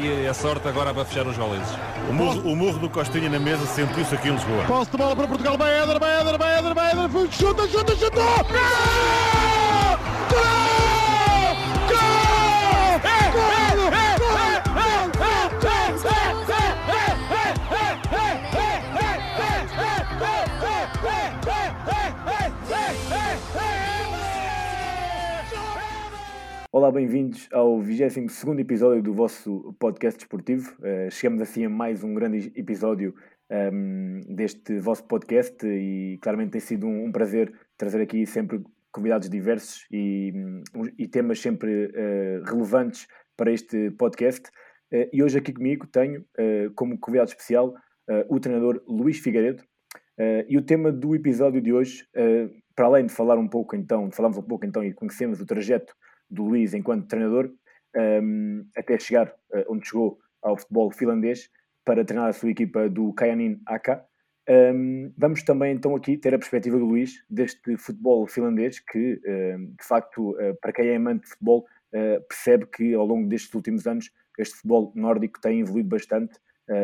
[0.00, 1.68] e, e a sorte agora para fechar os goleses.
[2.08, 4.64] O murro, o murro do Costinha na mesa sentiu-se aqui em Lisboa.
[4.64, 7.96] Posse de bola para Portugal, vai Éder, vai Éder, vai Éder, vai Éder, chuta, chuta,
[7.96, 8.16] chuta!
[8.16, 9.45] Gol!
[26.76, 30.76] Olá, bem-vindos ao 22 episódio do vosso podcast desportivo.
[30.78, 33.14] Uh, chegamos assim a mais um grande episódio
[33.50, 38.62] um, deste vosso podcast e claramente tem sido um, um, prazer trazer aqui sempre
[38.92, 40.30] convidados diversos e,
[40.74, 43.06] um, e temas sempre uh, relevantes
[43.38, 44.46] para este podcast.
[44.92, 46.26] Uh, e hoje aqui comigo tenho
[46.74, 47.72] como convidado especial
[48.28, 49.64] o treinador Luís Figueiredo.
[50.46, 52.06] e o tema do episódio de hoje,
[52.74, 55.94] para além de falar um pouco então, falarmos um pouco então e conhecemos o trajeto
[56.30, 57.50] do Luís enquanto treinador,
[57.96, 61.50] um, até chegar uh, onde chegou ao futebol finlandês
[61.84, 64.04] para treinar a sua equipa do Kajanin AK.
[64.48, 69.74] Um, vamos também então aqui ter a perspectiva do Luís deste futebol finlandês que, um,
[69.78, 73.52] de facto, uh, para quem é amante de futebol, uh, percebe que ao longo destes
[73.54, 76.38] últimos anos este futebol nórdico tem evoluído bastante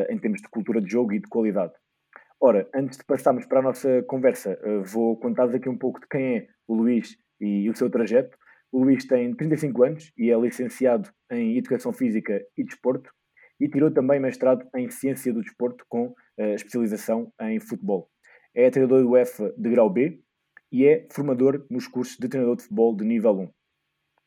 [0.09, 1.73] em termos de cultura de jogo e de qualidade.
[2.41, 6.37] Ora, antes de passarmos para a nossa conversa, vou contar-vos aqui um pouco de quem
[6.37, 8.39] é o Luís e o seu trajeto.
[8.73, 13.13] O Luís tem 35 anos e é licenciado em Educação Física e Desporto
[13.61, 18.09] e tirou também mestrado em Ciência do Desporto com uh, especialização em futebol.
[18.55, 20.21] É treinador do UEFA de grau B
[20.73, 23.51] e é formador nos cursos de treinador de futebol de nível 1.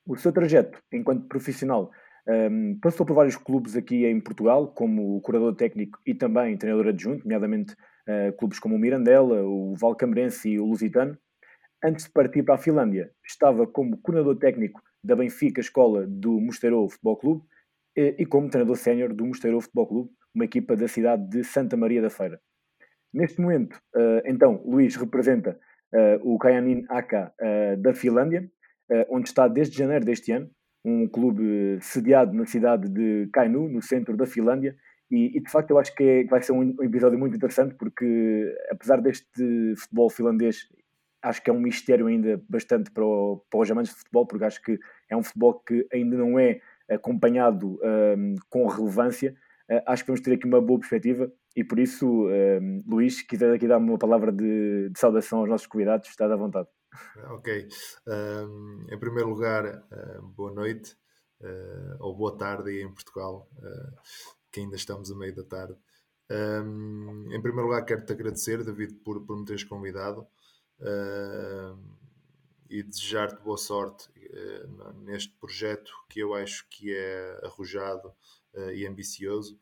[0.07, 1.89] O seu trajeto enquanto profissional
[2.27, 6.89] um, ehm, passou por vários clubes aqui em Portugal, como curador técnico e também treinador
[6.89, 11.17] adjunto, nomeadamente uh, clubes como o Mirandela, o Valcambrense e o Lusitano.
[11.86, 16.89] Antes de partir para a Finlândia, estava como coordenador técnico da Benfica Escola do Mosteiro
[16.89, 17.44] Futebol Clube
[17.95, 22.02] e como treinador sénior do Mosteiro Futebol Clube, uma equipa da cidade de Santa Maria
[22.02, 22.42] da Feira.
[23.14, 25.59] Neste momento, eh, então, Luís representa
[25.94, 28.49] eh, o Kajanin AK eh, da Finlândia,
[29.09, 30.49] onde está desde janeiro deste ano,
[30.83, 34.76] um clube sediado na cidade de Kainu, no centro da Finlândia,
[35.11, 38.55] e, e, de facto eu acho que, é, vai ser um, episódio muito interessante porque
[38.71, 40.67] apesar deste futebol finlandês
[41.25, 44.45] acho que é um mistério ainda bastante para, o, para os amantes de futebol, porque
[44.45, 49.35] acho que é um futebol que ainda não é acompanhado um, com relevância.
[49.69, 53.27] Uh, acho que vamos ter aqui uma boa perspectiva e por isso, um, Luís, se
[53.27, 56.67] quiser aqui dar-me uma palavra de, de, saudação aos nossos convidados, estás à vontade.
[57.31, 57.67] Ok.
[58.08, 60.95] Um, em primeiro lugar, uh, boa noite
[61.41, 63.49] uh, ou boa tarde em Portugal,
[64.52, 65.75] que ainda estamos a meio da tarde.
[66.30, 70.27] em primeiro lugar, quero-te agradecer, David, por, por me teres convidado
[70.80, 71.77] uh,
[72.69, 78.09] e desejar-te boa sorte uh, neste projeto que eu acho que é arrojado
[78.53, 79.59] uh, e ambicioso.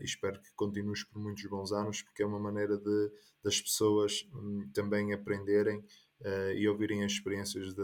[0.00, 3.12] e espero que continues por muitos bons anos, porque é uma maneira de,
[3.42, 5.84] das pessoas um, também aprenderem
[6.56, 7.82] e ouvirem as experiências de,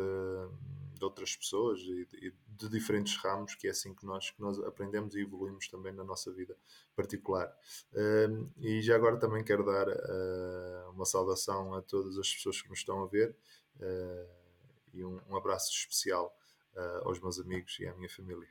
[1.03, 4.59] de outras pessoas e de, de, diferentes ramos, que é assim que nós, que nós
[4.61, 6.57] aprendemos e evoluímos também na nossa vida
[6.95, 7.53] particular.
[7.93, 12.69] Uh, e já agora também quero dar uh, uma saudação a todas as pessoas que
[12.69, 13.35] me estão a ver
[13.81, 14.29] uh,
[14.95, 16.37] e um, um, abraço especial
[17.05, 18.49] aos meus amigos e à minha família.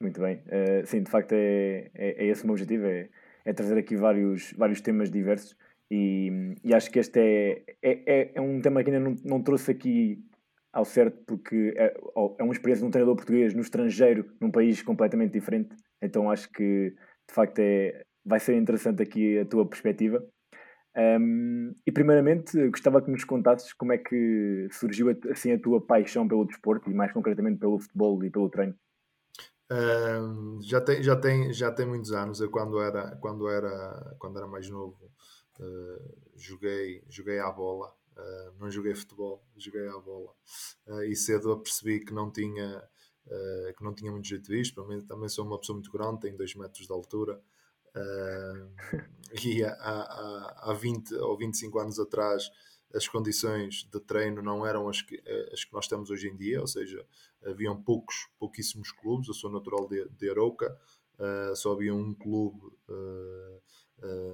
[0.00, 0.44] Muito bem.
[0.86, 3.10] sim, de facto é, é, é esse o meu objetivo, é,
[3.44, 5.56] é trazer aqui vários, vários temas diversos
[5.90, 9.72] e, e, acho que este é, é, é um tema que ainda não, não trouxe
[9.72, 10.24] aqui
[10.72, 11.96] ao certo, porque é,
[12.38, 15.74] é uma experiência de um treinador português no estrangeiro, num país completamente diferente.
[16.00, 16.94] Então acho que
[17.28, 20.24] de facto é, vai ser interessante aqui a tua perspectiva.
[20.96, 26.26] Um, e primeiramente gostava que nos contasses como é que surgiu assim a tua paixão
[26.26, 28.74] pelo desporto e mais concretamente pelo futebol e pelo treino.
[30.62, 32.40] Já tem já tem já tem muitos anos.
[32.40, 34.98] Eu quando era quando era quando era mais novo
[35.60, 40.34] uh, joguei joguei à bola Uh, não joguei futebol, joguei à bola.
[40.86, 42.78] Uh, e cedo apercebi que não tinha
[43.26, 44.74] uh, que não tinha muito jeito disto.
[44.74, 47.40] Para mim, também sou uma pessoa muito grande, tenho 2 metros de altura.
[49.44, 52.48] e há, há, há 20 ou 25 anos atrás
[52.94, 55.20] as condições de treino não eram as que,
[55.52, 57.04] as que nós temos hoje em dia, ou seja,
[57.44, 59.26] haviam poucos, pouquíssimos clubes.
[59.26, 60.76] Eu sou natural de, de Arouca,
[61.56, 62.60] só havia um clube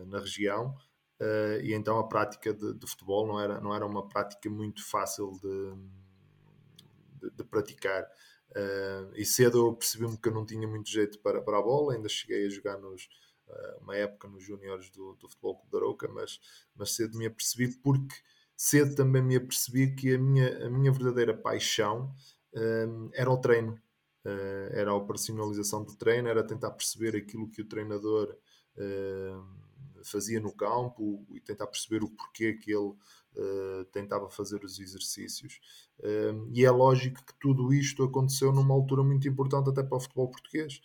[0.06, 0.76] na região
[1.20, 4.84] Uh, e então a prática de, de, futebol não era, não era uma prática muito
[4.84, 5.72] fácil de,
[7.20, 8.04] de, de praticar.
[8.50, 11.94] Uh, e cedo eu percebi-me que eu não tinha muito jeito para, para a bola,
[11.94, 13.08] ainda cheguei a jogar nos,
[13.48, 16.38] uh, uma época nos júniores do, do Futebol Clube da Arouca, mas,
[16.74, 18.14] mas cedo me apercebi porque
[18.54, 22.14] cedo também me apercebi que a minha, a minha verdadeira paixão
[23.12, 23.72] era o treino.
[24.24, 28.34] uh, era a operacionalização do treino, era tentar perceber aquilo que o treinador
[28.76, 29.65] uh,
[30.08, 32.92] fazia no campo e tentar perceber o porquê que ele
[33.36, 35.60] uh, tentava fazer os exercícios.
[36.52, 40.30] e é lógico que tudo isto aconteceu numa altura muito importante até para o futebol
[40.30, 40.80] português.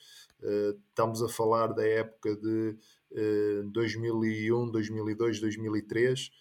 [0.90, 2.78] estamos a falar da época de
[3.72, 6.32] 2001, 2002, 2003,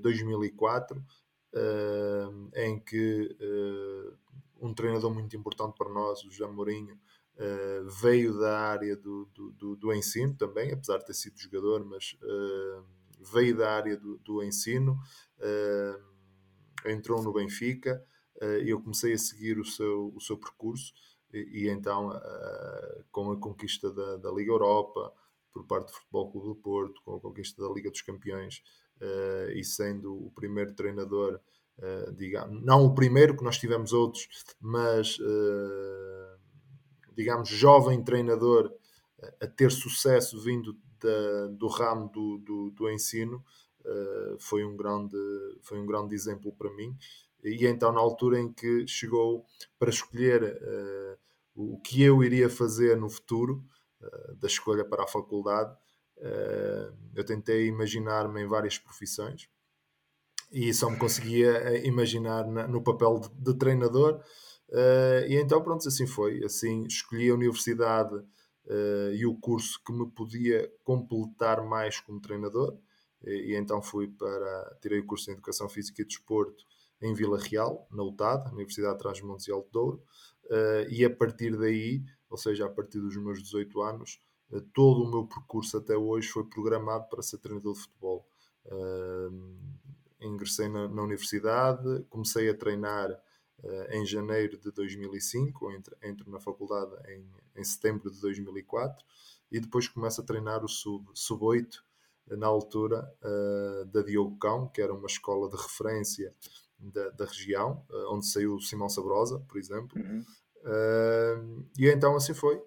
[0.00, 1.04] 2004,
[2.54, 3.36] em que
[4.60, 6.98] um treinador muito importante para nós, o João Mourinho,
[7.36, 11.84] uh, veio da área do, do, do, do, ensino também, apesar de ter sido jogador,
[11.84, 12.84] mas uh,
[13.32, 14.98] veio da área do, ensino,
[15.38, 18.04] uh, entrou no Benfica
[18.62, 20.92] e eu comecei a seguir o seu, o seu percurso
[21.32, 22.10] e, e então
[23.10, 25.10] com a conquista da, da Liga Europa
[25.54, 28.62] por parte do Futebol Clube do Porto, com a conquista da Liga dos Campeões
[29.54, 31.40] e sendo o primeiro treinador
[32.14, 34.28] digamos, não o primeiro, que nós tivemos outros,
[34.60, 35.18] mas
[37.16, 43.44] digamos, jovem treinador uh, a ter sucesso vindo da, do ramo do, do, do ensino,
[44.40, 45.16] foi, um grande,
[45.62, 46.96] foi um grande exemplo para mim.
[47.44, 49.44] E então, na altura em que chegou
[49.78, 50.58] para escolher
[51.54, 53.64] o que eu iria fazer no futuro,
[54.40, 55.72] da escolha para a faculdade,
[57.14, 59.48] eu tentei imaginar-me em várias profissões
[60.50, 64.20] e só me conseguia eh, imaginar na, no papel de, de treinador.
[64.68, 66.44] Uh, e então, pronto, assim foi.
[66.44, 72.76] Assim, escolhi a universidade uh, e o curso que me podia completar mais como treinador.
[73.24, 74.78] E, e, então fui para.
[74.80, 76.64] Tirei o curso em Educação Física e Desporto
[77.00, 80.02] em Vila Real, na UTAD, Universidade de Trás-Montes e Alto Douro.
[80.46, 84.20] Uh, e a partir daí, ou seja, a partir dos meus 18 anos,
[84.72, 88.28] todo o meu percurso até hoje foi programado para ser treinador de futebol.
[90.20, 93.10] Ingressei na, na universidade, comecei a treinar
[93.90, 97.26] em janeiro de 2005, entro, entro na faculdade em,
[97.56, 99.04] em setembro de 2004
[99.50, 101.86] e depois começo a treinar o sub-8 sub
[102.34, 106.34] na altura uh, da Diogo Cão, que era uma escola de referência
[106.78, 110.00] da, da região, uh, onde saiu o Simão Sabrosa, por exemplo.
[110.00, 110.24] Uhum.
[110.64, 112.60] Uh, e então assim foi.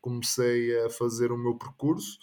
[0.00, 2.18] comecei a fazer o meu percurso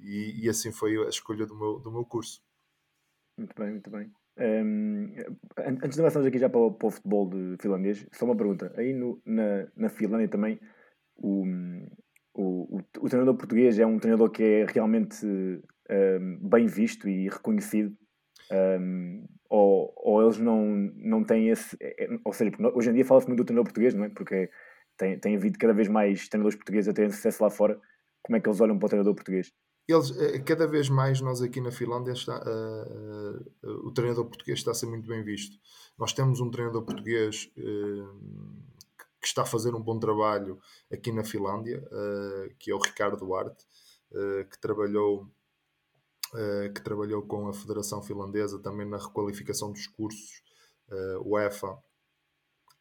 [0.00, 2.42] e, e, assim foi a escolha do meu, do meu curso.
[3.36, 4.12] Muito bem, muito bem.
[4.38, 5.12] Um,
[5.58, 7.30] antes de avançarmos aqui já para o, para o, futebol
[7.60, 8.72] finlandês, só uma pergunta.
[8.76, 10.58] Aí no, na, na Finlândia também
[11.16, 11.44] o,
[12.34, 17.28] o, o, o, treinador português é um treinador que é realmente um, bem visto e
[17.28, 17.96] reconhecido.
[18.50, 20.64] Um, ou, ou eles não,
[20.96, 21.76] não têm esse.
[21.80, 24.08] É, é ou seja, hoje em dia fala-se muito do treinador português, não é?
[24.08, 24.50] Porque
[24.96, 27.78] tem, tem havido cada vez mais treinadores portugueses a terem sucesso lá fora.
[28.22, 29.52] Como é que eles olham para o treinador português?
[29.88, 34.60] Eles, eh, cada vez mais nós aqui na Finlândia está, uh, uh, o treinador português
[34.60, 35.58] está a ser muito bem visto.
[35.98, 38.62] Nós temos um treinador português uh,
[39.20, 40.60] que está a fazer um bom trabalho
[40.92, 41.80] aqui na Finlândia,
[42.58, 43.64] que é o Ricardo Duarte,
[44.50, 45.30] que trabalhou
[46.74, 50.42] que trabalhou com a Federação Finlandesa também na requalificação dos cursos
[51.24, 51.78] UEFA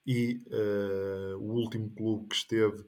[0.04, 0.42] e
[1.38, 2.83] o último clube que esteve,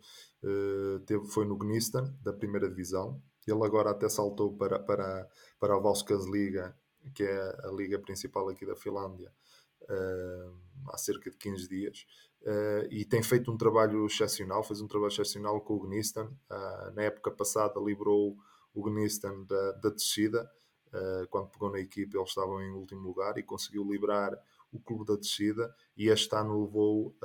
[1.06, 3.21] teve foi no Gnistan da primeira divisão
[3.51, 5.28] ele agora até saltou para, para,
[5.60, 6.75] para a Valskas Liga,
[7.13, 9.31] que é a liga principal aqui da Finlândia,
[9.84, 12.06] uh, há cerca de 15 dias.
[12.42, 16.25] Uh, e tem feito um trabalho excepcional, fez um trabalho excepcional com o Gnistan.
[16.25, 18.38] Uh, na época passada livrou
[18.73, 20.50] o Gnistan da, da descida,
[21.31, 24.31] quando pegou na equipe eles estavam em último lugar e conseguiu livrar
[24.71, 27.16] o clube da descida e este ano levou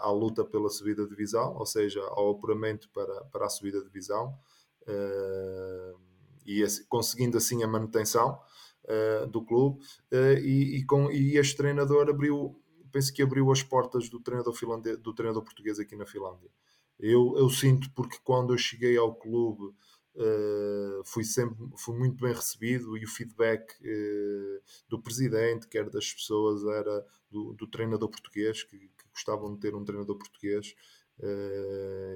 [0.00, 3.86] à luta pela subida de divisão, ou seja, ao apuramento para, para a subida de
[3.86, 4.38] divisão.
[4.82, 5.98] Uh,
[6.44, 8.40] e assim, conseguindo assim a manutenção
[8.84, 9.80] uh, do clube.
[10.12, 12.56] Uh, e, e, com, e este treinador abriu
[12.92, 16.50] penso que abriu as portas do treinador finlandês, do treinador português aqui na Finlândia.
[16.98, 19.72] Eu, eu sinto porque quando eu cheguei ao clube
[20.12, 26.12] Uh, fui sempre fui muito bem recebido e o feedback uh, do presidente, quer das
[26.12, 30.74] pessoas, era do, do treinador português, que, que, gostavam de ter um treinador português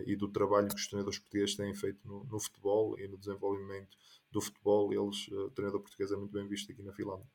[0.06, 3.96] e do trabalho que os treinadores portugueses têm feito no, no futebol e no desenvolvimento
[4.34, 4.92] do futebol.
[4.92, 7.26] Eles, uh, o treinador português é muito bem visto aqui na Finlândia.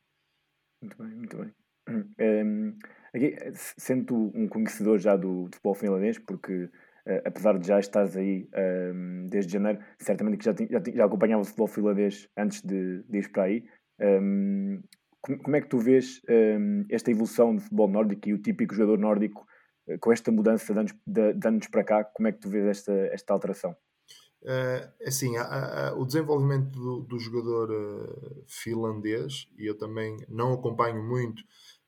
[0.82, 1.54] Muito bem, muito bem.
[2.20, 2.78] Um,
[3.16, 8.16] aqui, sendo um conhecedor já do, do futebol finlandês, porque uh, apesar de já estares
[8.16, 8.48] aí
[8.94, 13.18] um, desde janeiro, certamente que já, já, já acompanhava o futebol finlandês antes de, de
[13.18, 13.66] ir para aí.
[14.00, 14.84] Um,
[15.20, 16.22] como, como, é que tu vês
[16.92, 19.48] esta evolução do futebol nórdico e o típico jogador nórdico
[20.00, 22.66] com esta mudança de anos, de, de anos para cá, como é que tu vês
[22.66, 23.76] esta, esta alteração?
[24.42, 30.54] Uh, assim, a, a, o desenvolvimento do, do jogador uh, finlandês, e eu também não
[30.54, 31.42] acompanho muito,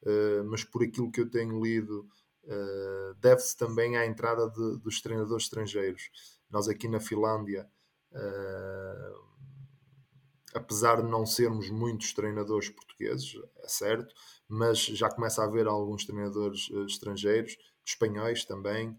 [0.04, 2.08] uh, mas por aquilo que eu tenho lido
[3.22, 6.10] deve-se também à entrada de, dos treinadores estrangeiros.
[6.50, 7.70] Nós aqui na Finlândia,
[10.52, 14.14] apesar de não sermos muitos treinadores portugueses, é certo,
[14.50, 17.56] mas já começa a haver alguns treinadores estrangeiros,
[17.94, 18.98] espanhóis também,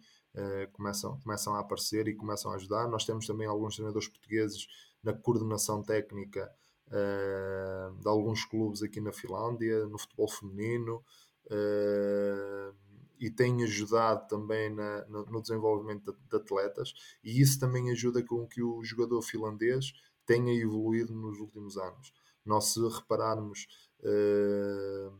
[0.73, 2.89] começam, começam a aparecer e começam a ajudar.
[2.89, 4.67] Nós temos também alguns treinadores portugueses
[5.03, 6.51] na coordenação técnica
[6.89, 11.05] uh, de alguns clubes aqui na Finlândia, no futebol feminino,
[11.47, 12.75] uh,
[13.19, 18.23] e tem ajudado também na, no, no, desenvolvimento de, de, atletas, e isso também ajuda
[18.23, 19.93] com que o jogador finlandês
[20.27, 22.13] tenha evoluído nos últimos anos.
[22.45, 23.67] Nós, se repararmos,
[24.01, 25.13] uh,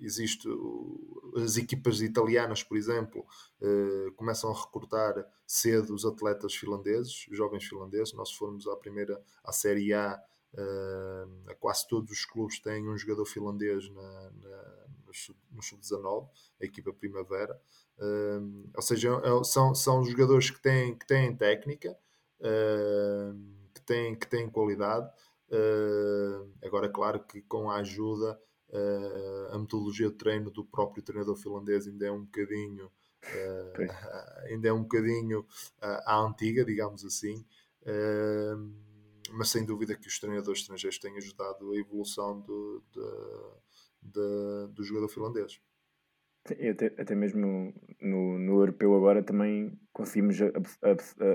[0.00, 0.48] existe
[1.36, 3.26] as equipas italianas, por exemplo,
[4.16, 8.12] começam a recrutar cedo os atletas finlandeses, os jovens finlandeses.
[8.12, 10.22] Nós, formos à primeira, à Série A,
[10.54, 14.86] Uh, quase todos os clubes têm um jogador finlandês na, na,
[15.50, 16.28] no sub-19,
[16.60, 17.60] a equipa Primavera.
[17.98, 21.96] Uh, ou seja, é, são, são jogadores que têm, que têm técnica,
[22.40, 23.36] uh,
[23.74, 25.10] que, têm, que têm qualidade.
[26.64, 28.40] agora, claro que com a ajuda,
[29.50, 32.90] a metodologia de treino do próprio treinador finlandês ainda é um bocadinho.
[34.50, 35.46] ainda é um bocadinho
[35.80, 37.44] à antiga, digamos assim.
[37.82, 38.84] Uh,
[39.32, 43.62] mas sem dúvida que os treinadores estrangeiros têm ajudado a evolução do, do,
[44.02, 45.60] do, do jogador finlandês.
[46.46, 47.72] Até, até mesmo
[48.02, 50.36] no, no europeu agora também conseguimos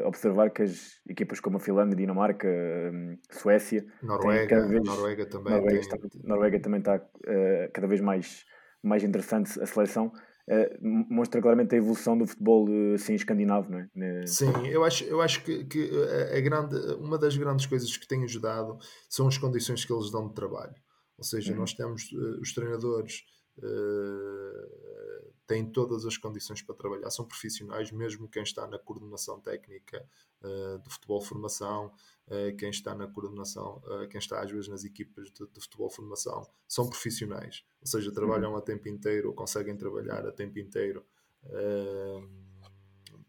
[0.06, 5.72] observar que as equipas como a Finlândia, Dinamarca, hum, Suécia, Noruega, vez, Noruega também Noruega,
[5.72, 5.80] tem...
[5.80, 8.46] está, Noruega também está uh, cada vez mais,
[8.84, 10.12] mais interessante a seleção
[10.48, 10.78] uh,
[11.10, 14.28] mostra claramente a evolução do futebol assim, escandinavo, não é?
[14.28, 15.89] Sim, eu acho, eu acho que, que
[16.38, 18.78] a grande, uma das grandes coisas que tem ajudado
[19.10, 20.75] são as condições que eles dão de trabalho.
[21.18, 21.60] Ou seja, uhum.
[21.60, 23.24] nós temos uh, os treinadores
[23.60, 30.08] uh, têm todas as condições para trabalhar, são profissionais, mesmo quem está na coordenação técnica
[30.44, 31.92] uh, de futebol formação,
[32.28, 35.89] uh, quem está na coordenação, uh, quem está às vezes nas equipas de, de, futebol
[35.89, 41.04] formação, são profissionais, ou seja, trabalham a tempo inteiro ou conseguem trabalhar a tempo inteiro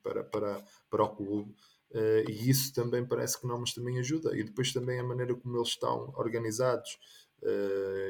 [0.02, 1.54] para, para, para o clube.
[2.28, 4.36] e isso também parece que não, mas também ajuda.
[4.36, 6.98] E depois também a maneira como eles estão organizados,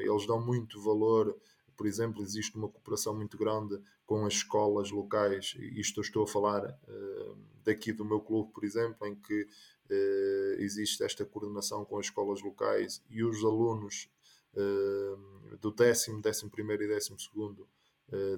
[0.03, 1.37] eles dão muito valor
[1.81, 6.27] por exemplo, existe uma cooperação muito grande com as escolas locais, isto eu estou a
[6.27, 11.97] falar uh, daqui do meu clube, por exemplo, em que uh, existe esta coordenação com
[11.97, 14.11] as escolas locais e os alunos
[14.53, 17.67] uh, do décimo, décimo primeiro e décimo segundo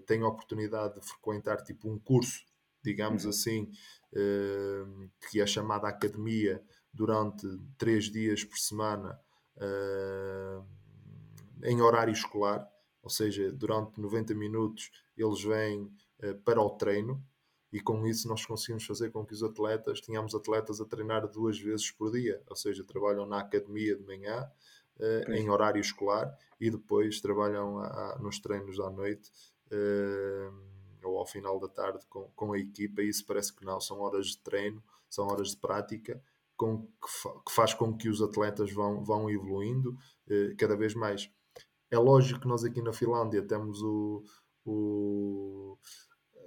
[0.06, 2.46] têm a oportunidade de frequentar tipo um curso,
[2.82, 3.32] digamos uhum.
[3.32, 3.72] assim,
[5.32, 9.20] que é chamada academia durante três dias por semana
[11.64, 12.72] em horário escolar
[13.04, 15.92] ou seja, durante 90 minutos eles vêm
[16.24, 17.22] uh, para o treino
[17.72, 21.60] e com isso nós conseguimos fazer com que os atletas, tenhamos atletas a treinar duas
[21.60, 24.48] vezes por dia, ou seja, trabalham na academia de manhã,
[24.98, 29.32] uh, em horário escolar, e depois trabalham a, a, nos treinos à noite
[29.72, 30.54] uh,
[31.04, 34.00] ou ao final da tarde com, com a equipa, e isso parece que não, são
[34.00, 36.22] horas de treino, são horas de prática,
[36.56, 39.98] com, que, fa que faz com que os atletas vão, vão evoluindo
[40.58, 41.30] cada vez mais.
[41.94, 44.24] É lógico que nós aqui na Finlândia temos o,
[44.66, 45.78] o,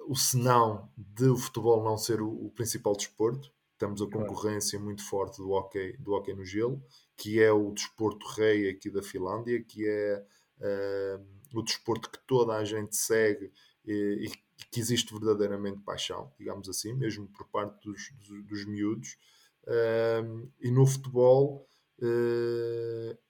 [0.08, 3.52] o senão de o futebol não ser o, o principal desporto.
[3.78, 6.82] Temos a concorrência muito forte do hockey, do hockey no gelo,
[7.16, 10.26] que é o desporto rei aqui da Finlândia, que é
[10.58, 13.52] uh, o desporto que toda a gente segue
[13.84, 19.16] e, e, que existe verdadeiramente paixão, digamos assim, mesmo por parte dos, dos, dos miúdos.
[19.62, 21.68] Uh, e no futebol
[22.00, 23.25] uh,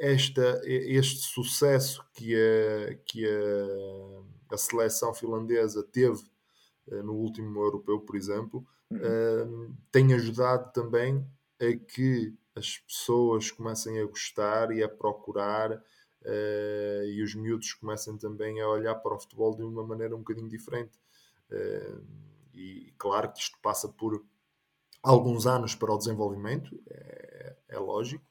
[0.00, 6.22] esta, este sucesso que a, que a, a seleção finlandesa teve
[6.88, 9.68] uh, no último europeu, por exemplo, uhum.
[9.68, 11.24] uh, tem ajudado também
[11.60, 18.16] a que as pessoas comecem a gostar e a procurar uh, e os miúdos comecem
[18.16, 20.98] também a olhar para o futebol de uma maneira um bocadinho diferente.
[22.54, 24.24] e claro que isto passa por
[25.02, 28.24] alguns anos para o desenvolvimento, é, é lógico,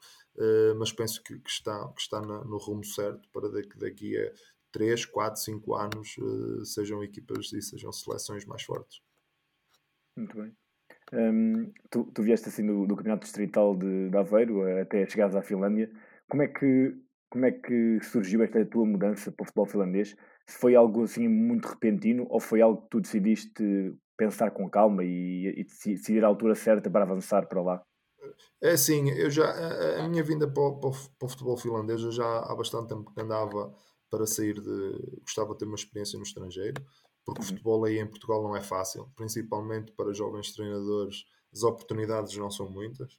[0.78, 4.32] mas penso que, que, está, que está na, no rumo certo para daqui, daqui a
[4.72, 9.02] 3, 4, 5 anos uh, sejam equipas e sejam seleções mais fortes.
[10.16, 10.56] Muito bem.
[11.12, 15.42] Um, tu, tu vieste assim do, do Campeonato Distrital de, de Aveiro até chegares à
[15.42, 15.90] Finlândia.
[16.30, 16.96] Como é que
[17.30, 20.16] como é que surgiu esta tua mudança para o futebol finlandês?
[20.48, 25.04] Se foi algo assim muito repentino ou foi algo que tu decidiste pensar com calma
[25.04, 27.84] e, e decidir a altura certa para avançar para lá?
[28.62, 31.58] É assim, eu já, a, a minha vinda para o, para, o, para o, futebol
[31.58, 33.74] finlandês, eu já há bastante tempo que andava
[34.10, 35.20] para sair de.
[35.22, 36.84] Gostava de ter uma experiência no estrangeiro,
[37.26, 42.36] porque o futebol aí em Portugal não é fácil, principalmente para jovens treinadores, as oportunidades
[42.38, 43.14] não são muitas.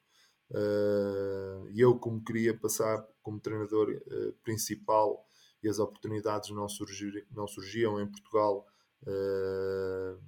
[0.50, 5.24] Uh, e eu, como queria passar como treinador uh, principal
[5.62, 8.66] e as oportunidades não, surgir, não surgiam em Portugal,
[9.02, 10.18] uh,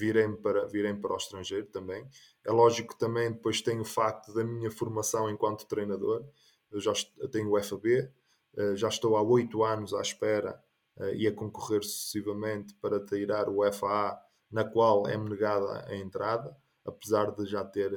[0.00, 2.06] virem para, virem para o estrangeiro também.
[2.44, 6.24] É lógico que também depois tem o facto da minha formação enquanto treinador.
[6.70, 7.86] Eu já eu tenho o FAB,
[8.56, 10.58] uh, já estou há oito anos à espera
[10.96, 14.18] uh, e a concorrer sucessivamente para tirar o FAA,
[14.50, 17.90] na qual é-me negada a entrada apesar de já ter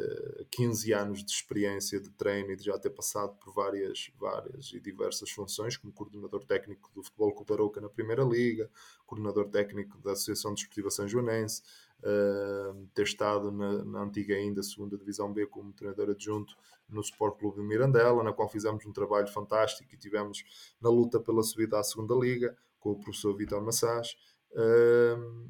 [0.52, 4.74] 15 eh, anos de experiência de treino e de já ter passado por várias, várias
[4.74, 8.70] e diversas funções, como coordenador técnico do Futebol Clube Arouca na Primeira Liga,
[9.06, 11.62] coordenador técnico da Associação Desportiva São Joanense,
[12.00, 16.56] uh, ter estado na, na, antiga ainda segunda Divisão B como treinador adjunto
[16.90, 20.44] no Sport Clube de Mirandela, na qual fizemos um trabalho fantástico e tivemos
[20.82, 24.16] na luta pela subida à segunda Liga, com o professor Vitor Massás.
[24.52, 25.48] Uh,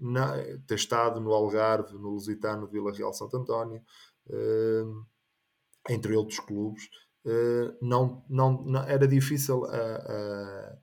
[0.00, 0.36] na,
[0.66, 3.82] ter estado no Algarve, no Lusitano, Vila Real Santo António,
[4.28, 5.06] uh,
[5.88, 6.84] entre outros clubes,
[7.26, 10.78] uh, não, não, não, era difícil a, a,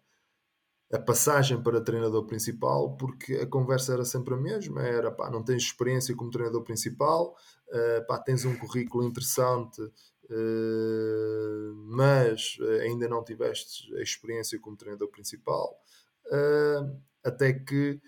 [0.93, 5.43] a, passagem para treinador principal porque a conversa era sempre a mesma, era pá, não
[5.43, 7.35] tens experiência como treinador principal,
[7.69, 9.81] uh, pá, tens um currículo interessante,
[11.87, 15.77] mas ainda não tiveste a experiência como treinador principal,
[17.21, 17.99] até que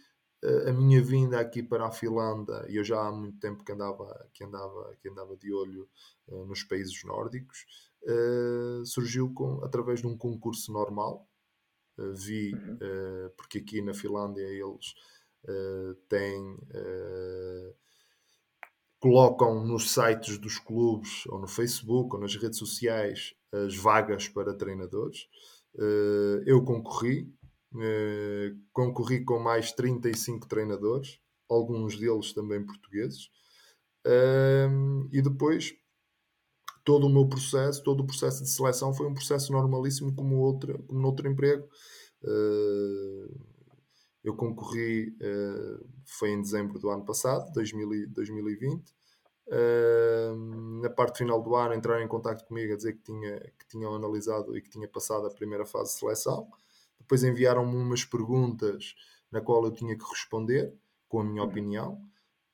[0.67, 4.27] a minha vinda aqui para a Finlândia, e eu já há muito tempo que andava,
[4.33, 5.87] que andava, que andava de olho
[6.27, 7.65] uh, nos países nórdicos,
[8.03, 11.27] uh, surgiu com, através de um concurso normal.
[11.97, 12.79] Uh, vi, uhum.
[13.37, 14.95] porque aqui na Finlândia eles
[16.09, 16.57] têm.
[18.99, 24.57] colocam nos sites dos clubes, ou no Facebook, ou nas redes sociais, as vagas para
[24.57, 25.27] treinadores.
[26.45, 27.31] eu concorri,
[27.73, 33.31] Uh, concorri com mais 35 treinadores, alguns deles também portugueses,
[34.05, 35.73] uh, e depois
[36.85, 40.83] todo o meu processo, todo o processo de seleção foi um processo normalíssimo como outro,
[40.83, 41.67] como noutro emprego.
[42.23, 43.53] Uh,
[44.23, 45.17] eu concorri,
[46.05, 48.95] foi em dezembro do ano passado, 2000, 2020.
[50.81, 53.93] na parte final do ano entraram em contato comigo a dizer que, tinha, que tinham
[53.93, 56.49] analisado e que tinha passado a primeira fase de seleção.
[57.03, 58.95] Depois enviaram-me umas perguntas
[59.31, 60.73] na qual eu tinha que responder,
[61.07, 61.49] com a minha uhum.
[61.49, 62.01] opinião.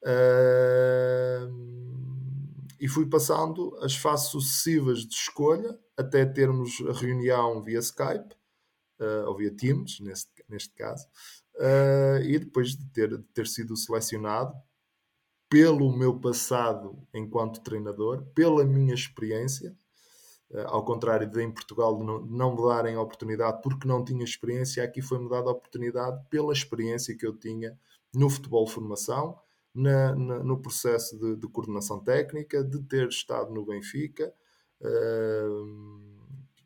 [0.03, 1.49] Uh,
[2.79, 8.33] e fui passando as fases sucessivas de escolha até termos a reunião via Skype,
[8.99, 11.05] uh, ou via Teams, neste, neste caso,
[11.55, 14.53] uh, e depois de ter, de ter sido selecionado
[15.49, 19.75] pelo meu passado enquanto treinador, pela minha experiência,
[20.65, 25.01] ao contrário de em Portugal de não, me darem oportunidade porque não tinha experiência, aqui
[25.01, 27.77] foi-me dada a oportunidade pela experiência que eu tinha
[28.13, 29.39] no futebol formação,
[29.73, 34.33] na, na, no processo de, de, coordenação técnica, de ter estado no Benfica,
[34.81, 36.09] uh,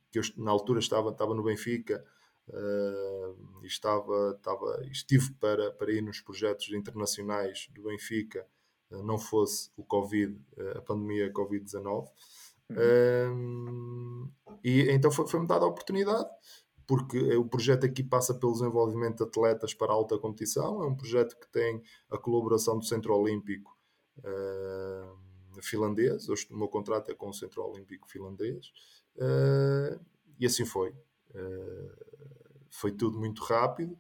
[0.09, 2.03] que eu na altura estava, estava no Benfica
[2.47, 8.47] uh, e estava, estava, estive para, para ir nos projetos internacionais do Benfica,
[8.89, 10.39] não fosse o Covid,
[10.77, 12.07] a pandemia Covid-19.
[12.69, 14.31] Uhum.
[14.63, 16.29] e então foi-me foi dada a oportunidade,
[16.87, 20.83] porque o projeto aqui passa pelo desenvolvimento de atletas para alta competição.
[20.83, 23.77] É um projeto que tem a colaboração do Centro Olímpico
[24.19, 26.27] uh, finlandês.
[26.27, 28.71] Hoje, o meu contrato é com o Centro Olímpico finlandês.
[29.15, 29.99] Uh,
[30.39, 30.89] e assim foi.
[30.89, 32.13] Uh,
[32.69, 33.97] foi tudo muito rápido.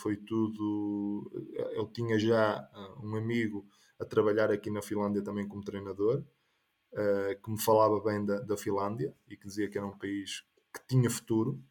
[0.00, 1.30] foi tudo.
[1.72, 2.66] Eu tinha já
[3.02, 3.66] um amigo
[3.98, 6.24] a trabalhar aqui na Finlândia também como treinador
[6.98, 10.44] uh, que me falava bem da, da Finlândia e que dizia que era um país
[10.74, 11.62] que tinha futuro.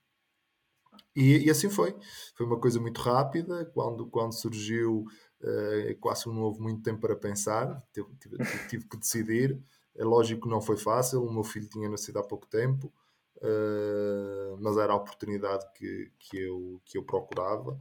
[1.15, 1.95] E, e, assim foi.
[2.35, 3.65] Foi uma coisa muito rápida.
[3.73, 5.05] Quando, quando surgiu,
[5.41, 8.37] uh, quase não houve muito tempo para pensar, tive, tive,
[8.69, 9.59] tive, que decidir.
[9.95, 11.23] É lógico que não foi fácil.
[11.23, 12.93] O meu filho tinha nascido há pouco tempo,
[13.37, 17.71] uh, mas era a oportunidade que, que, eu, que eu procurava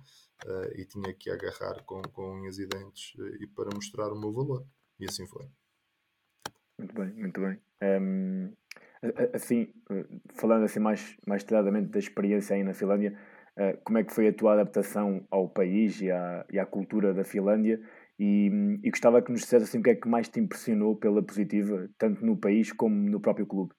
[0.47, 4.33] uh, e tinha que agarrar com, com unhas e dentes e para mostrar o meu
[4.33, 4.65] valor.
[4.99, 5.47] E assim foi.
[6.79, 7.59] Muito bem, muito bem.
[7.83, 8.53] Um,
[9.33, 9.69] assim,
[10.35, 13.19] falando assim mais, mais detalhadamente da experiência aí na Finlândia,
[13.57, 17.15] uh, como é que foi a tua adaptação ao país e à, e à cultura
[17.15, 17.81] da Finlândia?
[18.19, 18.51] E,
[18.83, 21.89] e gostava que nos dissesse assim, o que é que mais te impressionou pela positiva,
[21.99, 23.75] tanto no país como no próprio clube.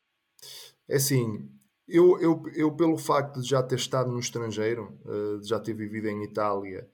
[0.88, 1.50] É assim,
[1.88, 5.74] eu, eu, eu pelo facto de já ter estado no estrangeiro, uh, de já ter
[5.74, 6.88] vivido em Itália,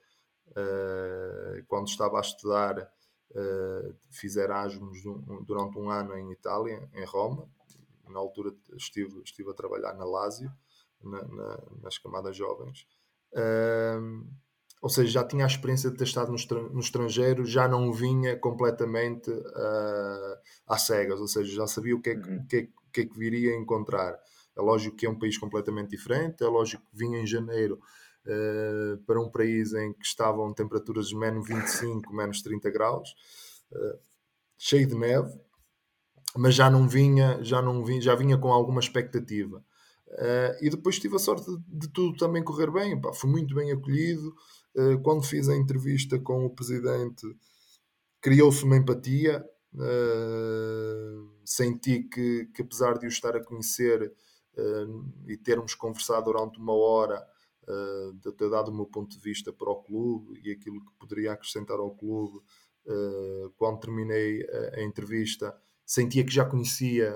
[1.67, 2.87] quando estava a estudar
[3.33, 5.01] Uh, fiz Erasmus
[5.45, 7.49] durante um ano em Itália, em Roma.
[8.07, 10.51] Na altura estive, estive a trabalhar na Lazio.
[11.03, 12.87] na, na, nas camadas jovens.
[13.33, 14.25] Uh,
[14.81, 18.37] ou seja, já tinha a experiência de ter estado no, no estrangeiro, já não vinha
[18.37, 22.45] completamente uh, às cegas, ou seja, já sabia o que é que, uhum.
[22.47, 24.19] que, é, que, é que viria a encontrar.
[24.55, 27.79] É lógico que é um país completamente diferente, é lógico que vinha em janeiro
[28.25, 33.09] uh, para um país em que estavam temperaturas de menos 25, menos 30 graus,
[33.71, 33.99] uh,
[34.57, 35.33] cheio de neve,
[36.35, 39.63] mas já não vinha, já não vinha, já vinha com alguma expectativa.
[40.07, 43.55] Uh, e depois tive a sorte de, de tudo também correr bem, pá, fui muito
[43.55, 44.33] bem acolhido.
[45.03, 47.25] quando fiz a entrevista com o presidente,
[48.21, 49.43] criou-se uma empatia.
[51.45, 54.13] senti que, que, apesar de o estar a conhecer,
[54.57, 57.25] uh, e termos conversado durante uma hora,
[57.67, 60.91] uh, de ter dado o meu ponto de vista para o clube e aquilo que
[60.99, 62.39] poderia acrescentar ao clube.
[62.85, 67.15] Uh, quando terminei a, a, entrevista, sentia que já conhecia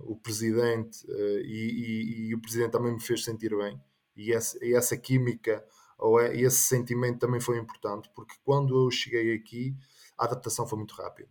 [0.00, 1.04] o presidente
[1.44, 3.80] e, e, e, o presidente também me fez sentir bem.
[4.16, 5.64] E essa, e essa química
[5.98, 9.76] ou é, esse sentimento também foi importante, porque quando eu cheguei aqui,
[10.18, 11.28] a adaptação foi muito rápida.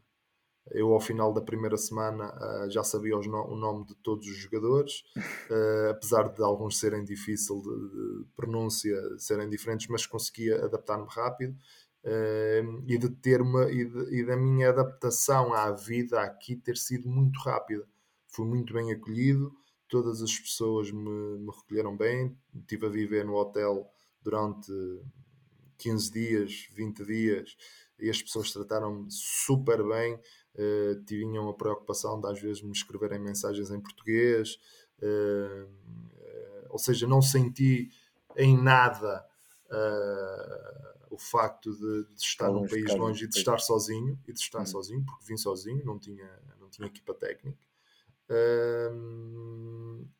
[0.73, 4.35] Eu, ao final da primeira semana, uh, já sabia no o nome de todos os
[4.35, 11.07] jogadores, uh, apesar de alguns serem difíceis de, de, pronúncia, serem diferentes, mas conseguia adaptar-me
[11.09, 11.55] rápido.
[12.03, 16.75] Uh, e de ter uma e, de, e, da minha adaptação à vida aqui ter
[16.75, 17.87] sido muito rápida.
[18.27, 19.53] Fui muito bem acolhido,
[19.87, 22.35] todas as pessoas me, me recolheram bem.
[22.53, 23.89] Estive a viver no hotel
[24.21, 24.69] durante
[25.77, 27.55] 15 dias, 20 dias,
[28.03, 33.17] e as pessoas trataram-me super bem uh, tinham a preocupação de às vezes me escreverem
[33.17, 34.59] mensagens em português,
[35.01, 37.89] uh, uh, ou seja, não senti
[38.35, 39.25] em nada
[41.09, 44.61] o facto de, de estar num país longe e de estar sozinho, e de estar
[44.61, 44.65] hum.
[44.67, 47.57] sozinho, porque vim sozinho, não tinha, não tinha equipa técnica.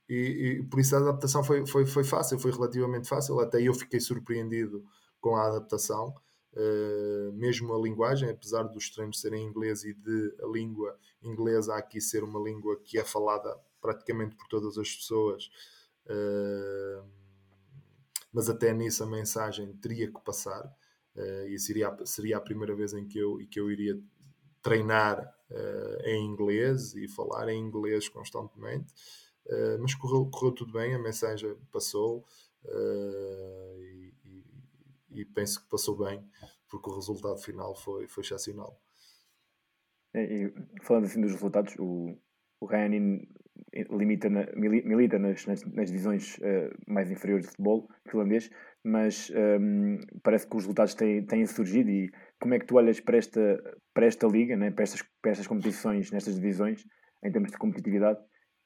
[0.09, 0.15] E,
[0.59, 3.39] e, por isso a adaptação foi, foi, foi fácil, foi relativamente fácil.
[3.39, 4.83] Até eu fiquei surpreendido
[5.21, 6.15] com a adaptação.
[6.55, 11.73] Uh, mesmo a linguagem, apesar dos treinos serem em inglês e de a língua inglesa
[11.75, 15.49] aqui ser uma língua que é falada praticamente por todas as pessoas,
[16.05, 17.03] uh,
[18.31, 20.63] mas até nisso a mensagem teria que passar
[21.15, 23.99] uh, e seria, seria a primeira vez em que eu, que eu iria
[24.61, 25.33] treinar
[26.05, 28.91] em inglês e falar em inglês constantemente.
[29.79, 32.25] mas correu, correu tudo bem, a mensagem passou
[35.13, 36.27] e penso que passou bem,
[36.69, 38.81] porque o resultado final foi, foi excepcional.
[40.15, 42.17] E, falando assim dos resultados, o,
[42.59, 43.19] o Ryan
[43.91, 48.49] limita na, milita nas, nas, nas divisões uh, mais inferiores de futebol finlandês,
[48.83, 52.75] mas um, ehm, parece que os resultados têm, têm surgido e como é que tu
[52.75, 56.83] olhas para esta, para esta liga, né, para, estas, para estas competições, nestas divisões,
[57.23, 58.19] em termos de competitividade,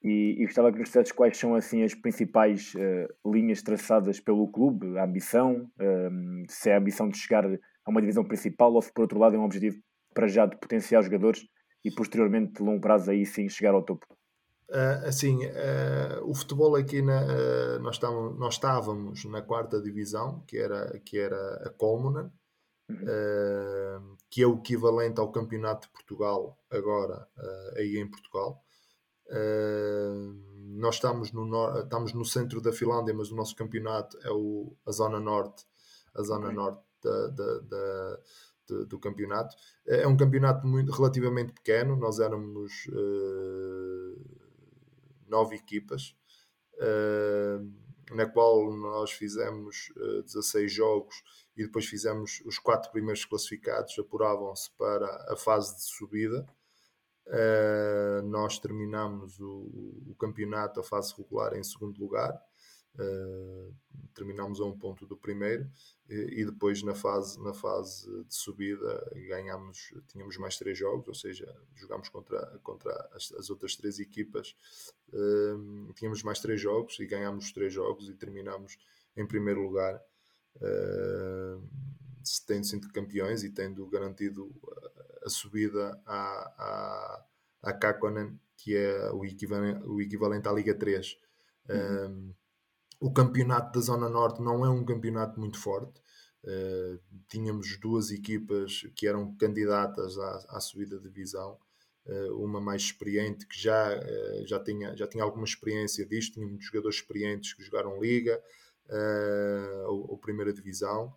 [0.08, 4.48] e, e gostava que nos dissesses quais são assim as principais uh, linhas traçadas pelo
[4.48, 8.82] clube, a ambição, uh, se é a ambição de chegar a uma divisão principal ou
[8.82, 9.78] se por outro lado é um objetivo
[10.14, 11.46] para já de potenciar jogadores
[11.84, 14.06] e posteriormente de longo prazo aí sim chegar ao topo.
[14.70, 15.40] Uh, assim,
[16.24, 21.68] o futebol aqui na, nós, estávamos, nós estávamos na quarta divisão, que era, que era
[21.68, 22.30] a Colmonen,
[22.90, 24.16] uhum.
[24.30, 27.28] que é o equivalente ao campeonato de Portugal agora,
[27.78, 28.62] aí em Portugal.
[29.30, 34.76] Uh, nós estamos no, estamos no centro da Finlândia, mas o nosso campeonato é o,
[34.86, 35.66] a zona norte,
[36.14, 38.20] a zona norte da, da, da,
[38.88, 39.56] do campeonato.
[39.86, 44.38] É um campeonato muito, relativamente pequeno, nós éramos uh,
[45.28, 46.16] nove equipas,
[46.76, 51.16] uh, na qual nós fizemos uh, 16 jogos
[51.56, 56.46] e depois fizemos os quatro primeiros classificados, apuravam-se para a fase de subida.
[57.28, 59.70] Uh, nós terminamos o,
[60.08, 62.42] o, campeonato, a fase regular, em segundo lugar.
[62.96, 63.76] Uh,
[64.16, 65.70] terminamos a um ponto do primeiro.
[66.10, 71.14] E, e, depois na fase, na fase de subida ganhamos, tínhamos mais três jogos, ou
[71.14, 74.56] seja, jogámos contra, contra as, as outras três equipas,
[75.10, 78.78] uh, tínhamos mais três jogos e ganhámos os três jogos e terminamos
[79.18, 80.02] em primeiro lugar,
[80.56, 81.62] uh,
[82.48, 84.50] tendo sido campeões e tendo garantido
[85.28, 86.18] a subida à,
[86.58, 87.26] à,
[87.70, 91.18] à Kakkonen, que é o equivalente, o equivalente à Liga 3.
[91.70, 91.78] Uhum.
[91.78, 92.34] Um,
[93.00, 96.02] o campeonato da Zona Norte não é um campeonato muito forte.
[96.44, 101.60] Uh, tínhamos duas equipas que eram candidatas à, à subida de divisão.
[102.06, 106.48] Uh, uma mais experiente que já, uh, já, tinha, já tinha alguma experiência disto, tinha
[106.48, 108.42] muitos jogadores experientes que jogaram Liga
[109.88, 111.14] ou, ou Primeira Divisão.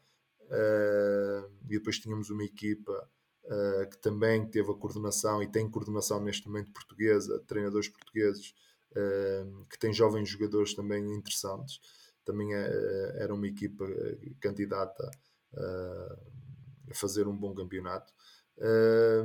[1.69, 3.09] e depois tínhamos uma equipa
[3.45, 8.55] uh, que também teve a coordenação e tem coordenação neste momento portuguesa, treinadores portugueses,
[8.93, 11.81] uh, que tem jovens jogadores também interessantes.
[12.25, 13.85] Também é, era uma equipa
[14.41, 15.11] candidata
[16.89, 18.13] a fazer um bom campeonato.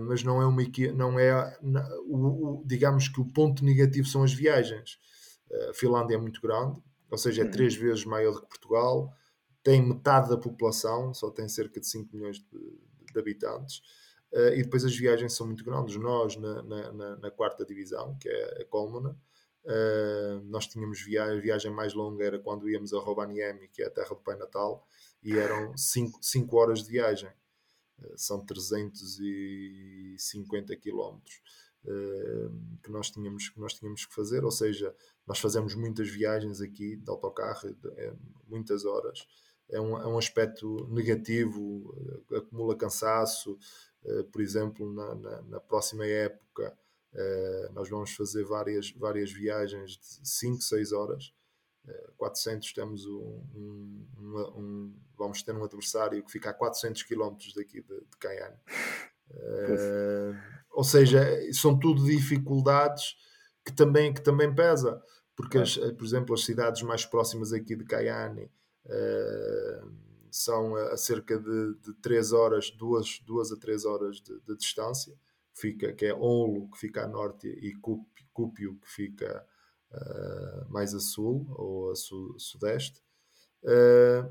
[0.08, 1.60] Mas não é uma equipa, não é,
[2.08, 4.98] o, o, digamos que o ponto negativo são as viagens.
[5.70, 7.52] A Finlândia é muito grande, ou seja, é uhum.
[7.52, 9.14] três vezes maior do que Portugal,
[9.64, 13.82] tem metade da população, só tem cerca de 5 milhões de, de habitantes,
[14.56, 15.96] e depois as viagens são muito grandes.
[15.96, 19.18] Nós, na, na, na, quarta divisão, que é a Colmona,
[20.46, 23.90] nós tínhamos viagem, a viagem mais longa era quando íamos a Rovaniemi, que é a
[23.90, 24.86] terra do Pai Natal,
[25.24, 27.30] e eram 5 horas de viagem
[28.18, 31.42] são 350 quilómetros
[32.82, 34.94] que nós tínhamos que nós tínhamos que fazer, ou seja,
[35.26, 38.14] nós fazemos muitas viagens aqui de autocarro, de, é,
[38.48, 39.28] muitas horas.
[39.70, 41.96] É um, é um aspecto negativo,
[42.36, 43.58] acumula cansaço.
[44.06, 46.78] Uh, por exemplo, na, na, na próxima época,
[47.72, 51.34] nós vamos fazer várias, várias viagens de 5, 6 horas.
[52.18, 54.08] 400 temos um, um,
[54.58, 58.58] um, vamos ter um adversário que fica a 400 km daqui de, de Cayenne.
[59.32, 60.36] Uh,
[60.72, 63.16] ou seja, são tudo dificuldades
[63.66, 65.02] que também, que também pesa,
[65.36, 68.52] porque, as, por exemplo, as cidades mais próximas aqui de Cayenne
[68.86, 69.92] uh,
[70.36, 74.58] são a, a, cerca de, de 3 horas, 2, 2 a 3 horas de, de
[74.58, 75.18] distância,
[75.54, 77.74] fica, que é Onlo, que fica a norte, e
[78.34, 79.46] Cúpio, que fica
[79.92, 83.02] uh, mais a sul ou a su sudeste.
[83.64, 84.30] Uh,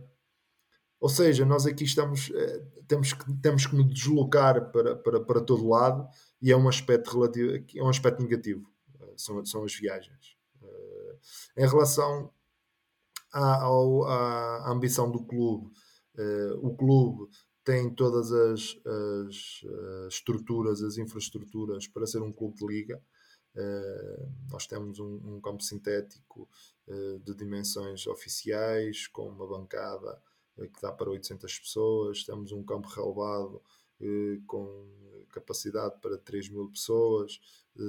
[1.01, 5.41] ou seja, nós aqui estamos, uh, temos, que, temos que nos deslocar para, para, para
[5.41, 6.07] todo lado
[6.41, 8.71] e é um aspecto relativo, é um aspecto negativo,
[9.17, 10.37] são, são as viagens.
[11.57, 12.31] em relação
[13.33, 15.73] à, ao, à ambição do clube,
[16.61, 17.29] o clube
[17.65, 19.65] tem todas as, as,
[20.07, 23.03] as, estruturas, as infraestruturas para ser um clube de liga.
[23.57, 26.49] Uh, nós temos um, um campo sintético
[27.25, 30.21] de dimensões oficiais, com uma bancada
[30.55, 32.25] que dá para 800 pessoas.
[32.25, 33.63] Temos um campo relevado
[34.47, 37.41] com capacidade para 3 mil pessoas.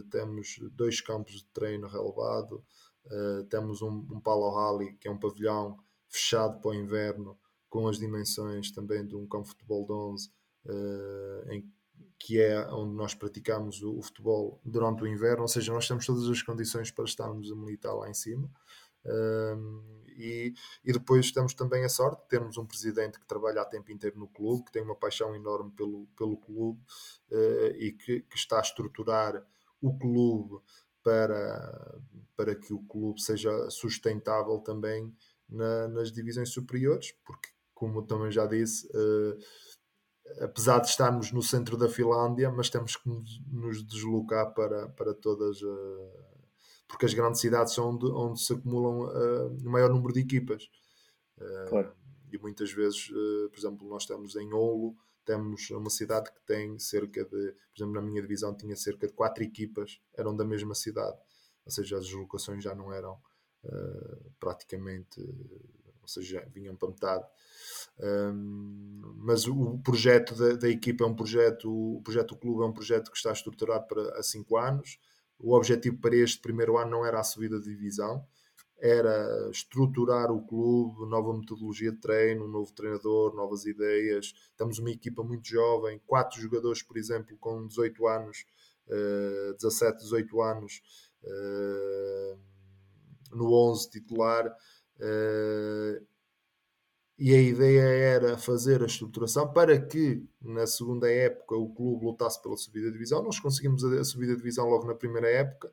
[0.09, 2.63] temos dois campos de treino relevado.
[3.49, 7.37] temos um, um Palo Rally, que é um pavilhão fechado para o inverno,
[7.75, 10.31] com as dimensões também de um de futebol de 11,
[11.49, 11.69] em
[12.17, 16.05] que é onde nós praticamos o, o, futebol durante o inverno, ou seja, nós temos
[16.05, 18.49] todas as condições para estarmos a militar lá em cima.
[19.05, 20.53] Um, e,
[20.85, 24.17] e, depois temos também a sorte de termos um presidente que trabalha a tempo inteiro
[24.17, 26.79] no clube, que tem uma paixão enorme pelo, pelo clube
[27.29, 29.45] uh, e que, que, está a estruturar
[29.81, 30.63] o clube
[31.03, 31.99] para,
[32.37, 35.13] para que o clube seja sustentável também
[35.49, 39.37] na, nas divisões superiores, porque, como também já disse, uh,
[40.41, 43.07] apesar de estarmos no centro da Finlândia, mas temos que
[43.51, 45.61] nos deslocar para, para todas.
[45.61, 46.25] Uh,
[46.87, 50.63] porque as grandes cidades são onde, onde se acumulam uh, o maior número de equipas.
[51.67, 51.93] Claro.
[52.31, 53.09] E muitas vezes,
[53.49, 57.93] por exemplo, nós estamos em Olo, temos uma cidade que tem cerca de, por exemplo,
[57.93, 61.17] na minha divisão tinha cerca de quatro equipas, eram da mesma cidade.
[61.65, 63.19] Ou seja, as deslocações já não eram
[64.39, 65.21] praticamente,
[66.05, 67.25] ou seja, vinham para metade.
[67.99, 72.65] Um, mas o projeto da, da, equipa é um projeto, o projeto do clube é
[72.65, 74.99] um projeto que está estruturado para há cinco anos.
[75.39, 78.25] O objetivo para este primeiro ano não era a subida de divisão,
[78.77, 84.33] era estruturar o clube, nova metodologia de treino, um novo treinador, novas ideias.
[84.57, 88.45] Temos uma equipa muito jovem, quatro jogadores, por exemplo, com 18 anos,
[88.87, 90.81] uh, 17, 18 anos,
[91.23, 92.39] uh,
[93.31, 94.53] no 11 titular.
[94.97, 96.05] Uh,
[97.17, 102.41] e a ideia era fazer a estruturação para que na segunda época o clube lutasse
[102.41, 103.23] pela subida de divisão.
[103.23, 105.71] Nós conseguimos a subida de divisão logo na primeira época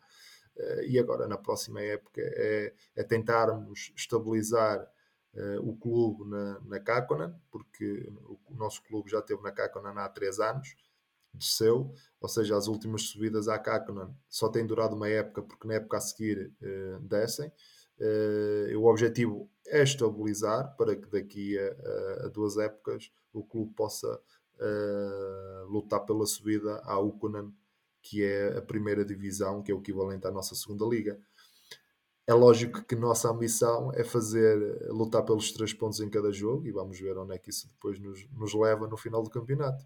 [0.56, 4.88] uh, e agora na próxima época é, é tentarmos estabilizar
[5.34, 9.94] uh, o clube na, na Kakonan, porque o, o, nosso clube já esteve na Kakonan
[9.96, 10.76] há três anos,
[11.34, 15.74] desceu, ou seja, as últimas subidas à Kakonan só têm durado uma época, porque na
[15.74, 17.50] época a seguir uh, descem.
[17.98, 24.20] Uh, o objetivo é estabilizar para que daqui a, a duas épocas o clube possa
[24.58, 27.52] uh, lutar pela subida à Ukunan,
[28.02, 31.18] que é a primeira divisão, que é o equivalente à nossa segunda liga.
[32.26, 34.56] É lógico que nossa ambição é fazer
[34.90, 37.98] lutar pelos três pontos em cada jogo e vamos ver onde é que isso depois
[37.98, 39.84] nos, nos leva no final do campeonato.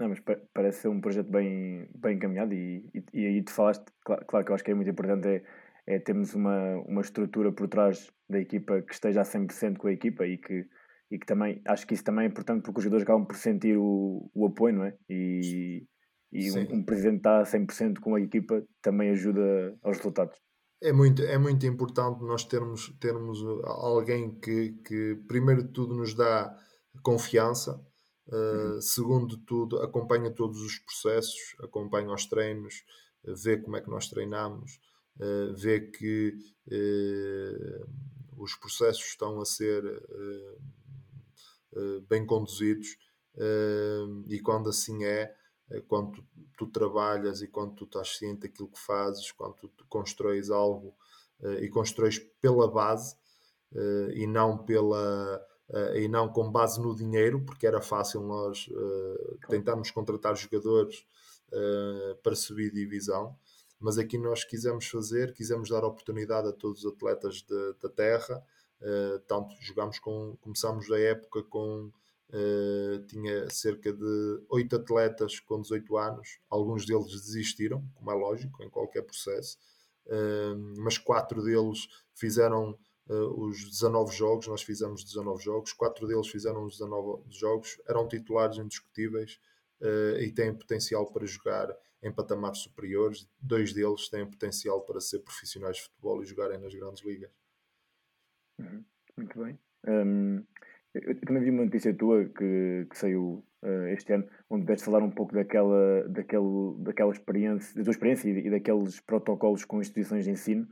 [0.00, 0.20] Não, mas
[0.52, 4.44] parece ser um projeto bem, bem encaminhado e, e, e aí tu falaste, claro, claro,
[4.44, 5.44] que eu acho que é muito importante é
[5.88, 9.92] é termos uma, uma estrutura por trás da equipa que esteja a 100% com a
[9.92, 10.66] equipa e que,
[11.10, 13.78] e que também, acho que isso também é importante porque os jogadores acabam por sentir
[13.78, 14.94] o, o apoio, não é?
[15.08, 15.86] E,
[16.30, 20.36] e um, um, presidente está a 100% com a equipa também ajuda aos resultados.
[20.82, 26.12] É muito, é muito importante nós termos, termos alguém que, que, primeiro de tudo, nos
[26.12, 26.54] dá
[27.02, 27.82] confiança,
[28.26, 28.80] uh, uhum.
[28.82, 32.84] segundo de tudo, acompanha todos os processos, acompanha os treinos,
[33.42, 34.87] vê como é que nós treinamos, uh,
[35.54, 36.36] vê que
[36.68, 37.88] uh,
[38.36, 39.82] os processos estão a ser
[42.08, 42.96] bem conduzidos
[44.28, 45.34] e quando assim é,
[45.86, 46.24] quando tu,
[46.56, 50.94] tu, trabalhas e quando tu estás ciente daquilo que fazes, quando tu, tu constróis algo
[51.60, 53.16] e constróis pela base
[54.14, 55.44] e não pela
[55.94, 58.68] e não com base no dinheiro, porque era fácil nós
[59.48, 61.04] tentarmos contratar jogadores
[62.22, 63.36] para subir divisão.
[63.80, 68.44] Mas aqui nós quisemos fazer, quisemos dar oportunidade a todos os atletas de, da terra.
[69.26, 71.90] tanto jogamos com, começámos a época com
[73.06, 76.38] tinha cerca de oito atletas com 18 anos.
[76.50, 79.56] Alguns deles desistiram, como é lógico, em qualquer processo.
[80.76, 82.76] mas quatro deles fizeram
[83.08, 88.06] uh, os 19 jogos, nós fizemos 19 jogos, quatro deles fizeram os 19 jogos, eram
[88.06, 89.40] titulares indiscutíveis
[89.80, 93.28] uh, e têm potencial para jogar em patamares superiores.
[93.40, 97.30] Dois deles têm potencial para ser profissionais de futebol e jogarem nas grandes ligas.
[98.58, 98.84] Uhum.
[99.16, 99.58] Muito bem.
[99.86, 100.44] Um,
[100.94, 105.02] eu também vi uma notícia tua que, que saiu uh, este ano, onde deste falar
[105.02, 110.24] um pouco daquela, daquele, daquela experiência, da tua experiência e, e daqueles protocolos com instituições
[110.24, 110.68] de ensino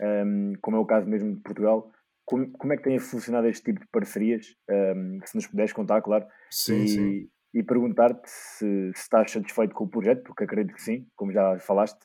[0.00, 1.92] um, como é o caso mesmo de Portugal.
[2.24, 4.56] Como, como é que tem funcionado este tipo de parcerias?
[4.68, 6.26] Um, se nos puderes contar, claro.
[6.50, 7.28] Sim, e, sim.
[7.52, 11.58] E perguntar-te se, se, estás satisfeito com o projeto, porque acredito que sim, como já
[11.58, 12.00] falaste,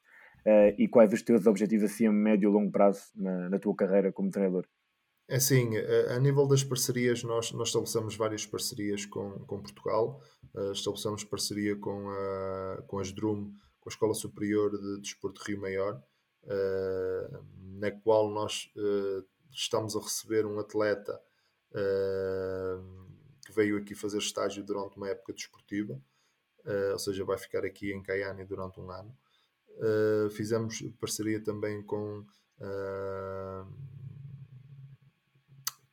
[0.46, 3.76] uh, e quais os teus objetivos assim a médio e longo prazo na, na tua
[3.76, 4.66] carreira como treinador.
[5.28, 5.72] É assim,
[6.16, 10.22] a, nível das parcerias, nós, nós estabelecemos várias parcerias com, com Portugal,
[10.54, 15.52] uh, estabelecemos parceria com a, com a SDRUM, com a Escola Superior de Desporto de
[15.52, 16.00] Rio Maior,
[16.44, 17.44] uh,
[17.80, 21.20] na qual nós uh, estamos a receber um atleta
[23.56, 26.00] veio aqui fazer estágio durante uma época desportiva,
[26.92, 29.16] ou seja, vai ficar aqui em Caiane durante um ano.
[30.32, 32.26] fizemos parceria também com,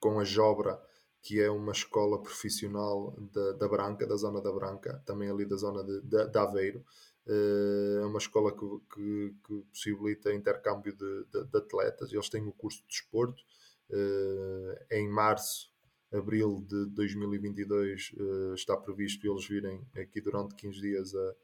[0.00, 0.80] com a Jobra,
[1.20, 5.56] que é uma escola profissional da, da Branca, da zona da Branca, também ali da
[5.56, 6.84] zona de, de, de Aveiro,
[7.26, 12.12] eh, é uma escola que, que, que possibilita intercâmbio de, de, atletas.
[12.12, 13.42] Eles têm o curso de desporto.
[13.90, 15.71] Eh, em março,
[16.12, 21.34] abril de 2022, eh, está previsto eles virem aqui durante 15 dias a,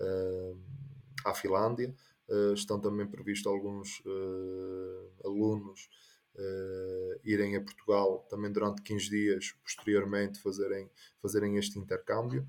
[0.00, 1.94] a, à Finlândia.
[2.54, 4.02] estão também previstos alguns
[5.24, 5.88] alunos
[6.36, 10.90] Uh, irem a Portugal também durante 15 dias, posteriormente fazerem,
[11.22, 12.44] fazerem este intercâmbio.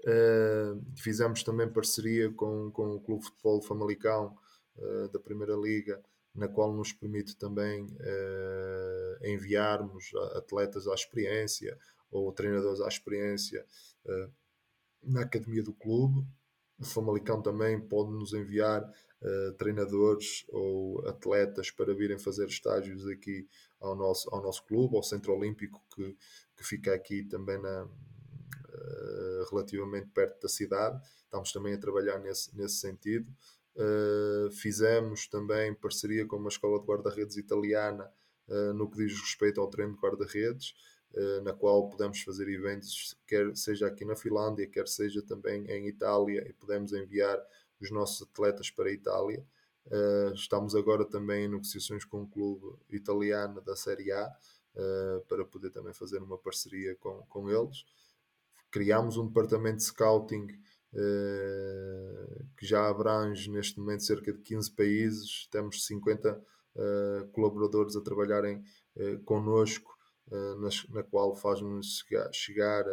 [0.00, 4.36] Uh, fizemos também parceria com, com o Clube Futebol Famalicão
[4.76, 6.02] uh, da Primeira Liga,
[6.34, 11.76] na qual nos permite também uh, enviarmos atletas à experiência
[12.10, 13.64] ou treinadores à experiência
[15.02, 16.26] na academia do clube.
[16.78, 18.82] O Famalicão também pode nos enviar
[19.58, 23.46] treinadores ou atletas para virem fazer estágios aqui
[23.78, 26.16] ao nosso, ao nosso clube, ao Centro Olímpico, que,
[26.56, 27.86] que fica aqui também na,
[29.50, 31.00] relativamente perto da cidade.
[31.24, 33.30] Estamos também a trabalhar nesse, nesse sentido.
[33.76, 38.10] Uh, fizemos também parceria com uma escola de guarda-redes italiana
[38.48, 40.74] uh, no que diz respeito ao treino de guarda-redes,
[41.42, 46.48] na qual podemos fazer eventos, quer seja aqui na Finlândia, quer seja também em Itália,
[46.48, 47.36] e podemos enviar
[47.80, 49.44] os nossos atletas para a Itália.
[50.32, 54.32] estamos agora também em negociações com um clube italiano da Série A
[55.26, 57.84] para poder também fazer uma parceria com, com eles
[58.70, 60.58] criámos um departamento de scouting uh,
[60.92, 66.40] que já abrange neste momento cerca de 15 países, temos 50 uh,
[66.76, 68.62] eh, colaboradores a trabalharem
[68.96, 69.98] uh, connosco,
[70.90, 72.84] na qual faz-nos chegar,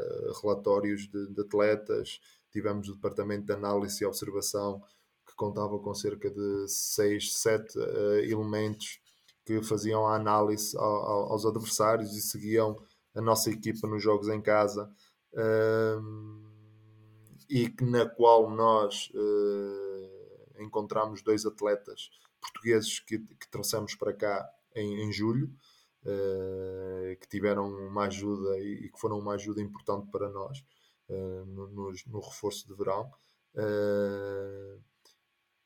[0.41, 2.19] relatórios de, atletas,
[2.51, 4.81] tivemos o departamento de análise e observação
[5.23, 7.77] que contava com cerca de 6, 7
[8.23, 8.99] elementos
[9.45, 12.75] que faziam a análise ao, ao, aos adversários e seguiam
[13.13, 14.91] a nossa equipa nos jogos em casa
[17.49, 22.09] e na qual nós uh, encontramos dois atletas
[22.41, 25.49] portugueses que, que trouxemos para cá em, em julho,
[26.03, 30.59] uh, que tiveram uma ajuda e, e, que foram uma ajuda importante para nós
[31.09, 33.11] uh, no, no, no, reforço de verão.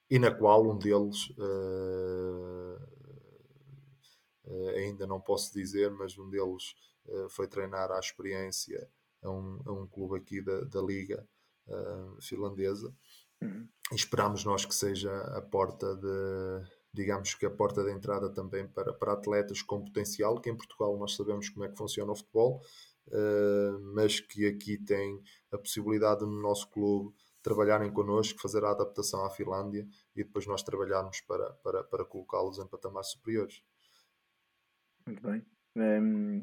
[0.09, 1.33] e na qual um deles
[4.75, 6.75] ainda não posso dizer, mas um deles
[7.29, 8.89] foi treinar à experiência
[9.23, 11.27] a um, a um clube aqui da, da Liga
[11.71, 12.93] uh, finlandesa.
[13.41, 13.67] Uhum.
[13.91, 18.93] Esperamos nós que seja a porta de, digamos que a porta de entrada também para,
[18.93, 22.61] para atletas com potencial, que em Portugal nós sabemos como é que funciona o futebol,
[23.07, 29.25] uh, mas que aqui tem a possibilidade no nosso clube trabalharem connosco, fazer a adaptação
[29.25, 33.63] à Finlândia e depois nós trabalharmos para, para, para colocá-los em patamares superiores.
[35.05, 35.43] Muito bem.
[35.75, 36.41] Um,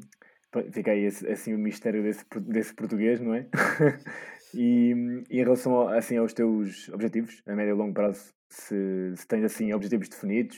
[0.73, 3.49] fica aí assim o mistério desse, desse português, não é?
[4.53, 9.27] e, e, em relação assim, aos teus objetivos, a médio e longo prazo, se, se
[9.27, 10.57] tens assim objetivos definidos?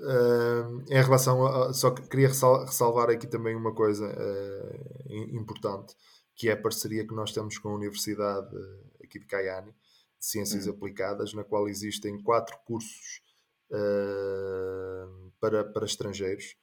[0.00, 5.94] Uh, em relação a, só que queria ressalvar aqui também uma coisa uh, importante,
[6.36, 8.54] que é a parceria que nós temos com a Universidade
[9.02, 10.74] aqui de Caiane, de Ciências uhum.
[10.74, 13.22] Aplicadas, na qual existem quatro cursos
[13.70, 16.54] uh, para, para estrangeiros,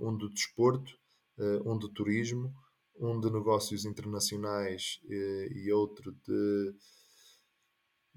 [0.00, 0.90] um de desporto,
[1.66, 2.50] um de turismo,
[2.98, 6.74] um de negócios internacionais e outro de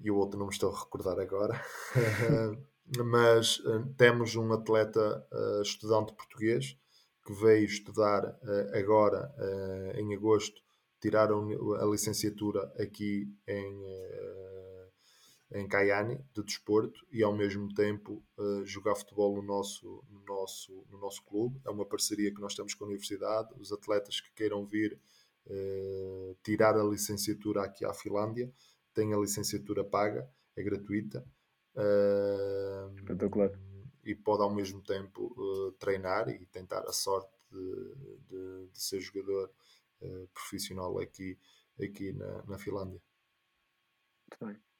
[0.02, 1.60] e o outro não me estou a recordar agora,
[3.04, 6.76] mas uh, temos um atleta uh, estudante português
[7.24, 9.32] que veio estudar uh, agora,
[9.94, 10.60] em agosto,
[11.00, 13.80] tirar a, a, licenciatura aqui em,
[15.54, 18.22] em Caiane, de desporto, e ao mesmo tempo
[18.64, 21.60] jogar futebol no nosso, no, nosso, no nosso clube.
[21.66, 23.54] É uma parceria que nós temos com a universidade.
[23.58, 24.98] Os atletas que queiram vir
[26.42, 28.52] tirar a licenciatura aqui à Finlândia
[28.94, 31.24] tem a licenciatura paga, é gratuita.
[31.74, 33.50] Uh, Espetacular.
[34.04, 37.94] E pode ao mesmo tempo uh, treinar e tentar a sorte de,
[38.28, 39.50] de, de ser jogador
[40.02, 41.38] uh, profissional aqui,
[41.80, 43.00] aqui na, na Finlândia.
[44.28, 44.71] Muito bem.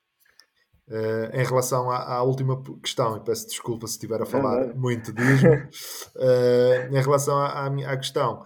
[0.89, 4.69] Uh, em relação à, à, última questão, e peço desculpa se estiver a falar não,
[4.75, 4.81] não.
[4.81, 8.43] muito disso, uh, em relação à, à, questão,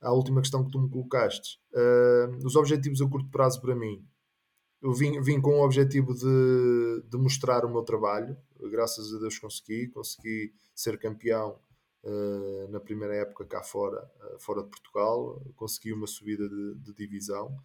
[0.00, 4.02] à última questão que tu me colocaste, uh, os objetivos a curto prazo para mim
[4.82, 8.36] eu vim, vim com o objetivo de, de mostrar o meu trabalho.
[8.68, 9.86] Graças a Deus consegui.
[9.88, 11.56] Consegui ser campeão
[12.68, 14.04] na primeira época cá fora,
[14.40, 15.40] fora de Portugal.
[15.54, 17.56] Consegui uma subida de, de divisão.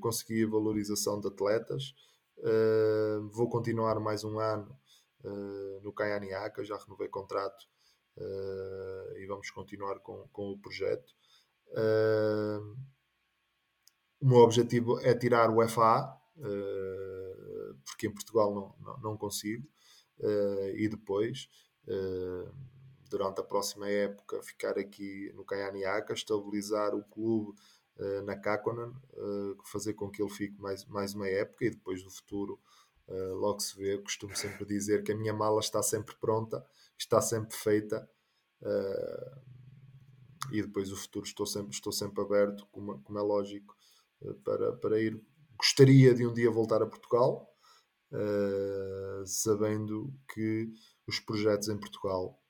[0.00, 1.92] Consegui a valorização de atletas.
[3.32, 4.78] Vou continuar mais um ano
[5.82, 6.64] no Caianiaca.
[6.64, 7.66] Já renovei contrato
[9.16, 11.14] e vamos continuar com, com o projeto.
[14.20, 19.66] o meu objetivo é tirar o FA, eh, porque em Portugal não, não, não consigo,
[20.20, 21.48] eh, e depois,
[21.88, 22.50] eh,
[23.08, 27.58] durante a próxima época, ficar aqui no Caianiaca, estabilizar o clube
[28.24, 28.92] na Kakonan,
[29.64, 32.60] fazer com que ele fique mais, mais uma época e depois do futuro
[33.08, 33.98] logo se vê.
[33.98, 36.64] Costumo sempre dizer que a minha mala está sempre pronta,
[36.98, 38.08] está sempre feita
[40.52, 43.74] e depois o futuro estou sempre, estou sempre aberto, como, como é lógico,
[44.44, 45.20] para, para ir
[45.56, 47.50] gostaria de um dia voltar a Portugal,
[48.12, 50.70] uh, sabendo que
[51.06, 52.40] os projetos em Portugal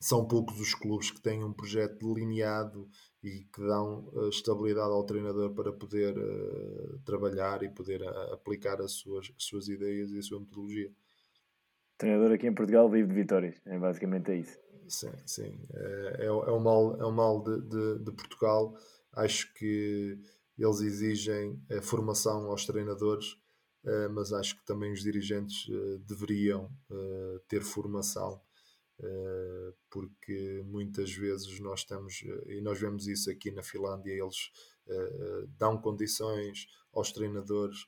[0.00, 2.88] são poucos os clubes que têm um projeto delineado
[3.24, 8.92] e que dão uh, estabilidade ao treinador para poder uh, trabalhar e poder aplicar as
[8.92, 10.90] suas, as suas ideias e a sua metodologia.
[11.94, 14.58] O treinador aqui em Portugal vive de vitórias, é basicamente é isso.
[14.86, 15.58] Sim, sim.
[15.72, 18.76] É, é, é o mal, é o mal de, de, de Portugal.
[19.12, 20.18] Acho que
[20.58, 23.36] eles exigem a formação aos treinadores,
[23.84, 28.40] eh, mas acho que também os dirigentes eh, deveriam eh, ter formação,
[29.90, 34.50] porque muitas vezes nós estamos, e nós vemos isso aqui na Finlândia, eles
[35.58, 37.86] dão condições aos treinadores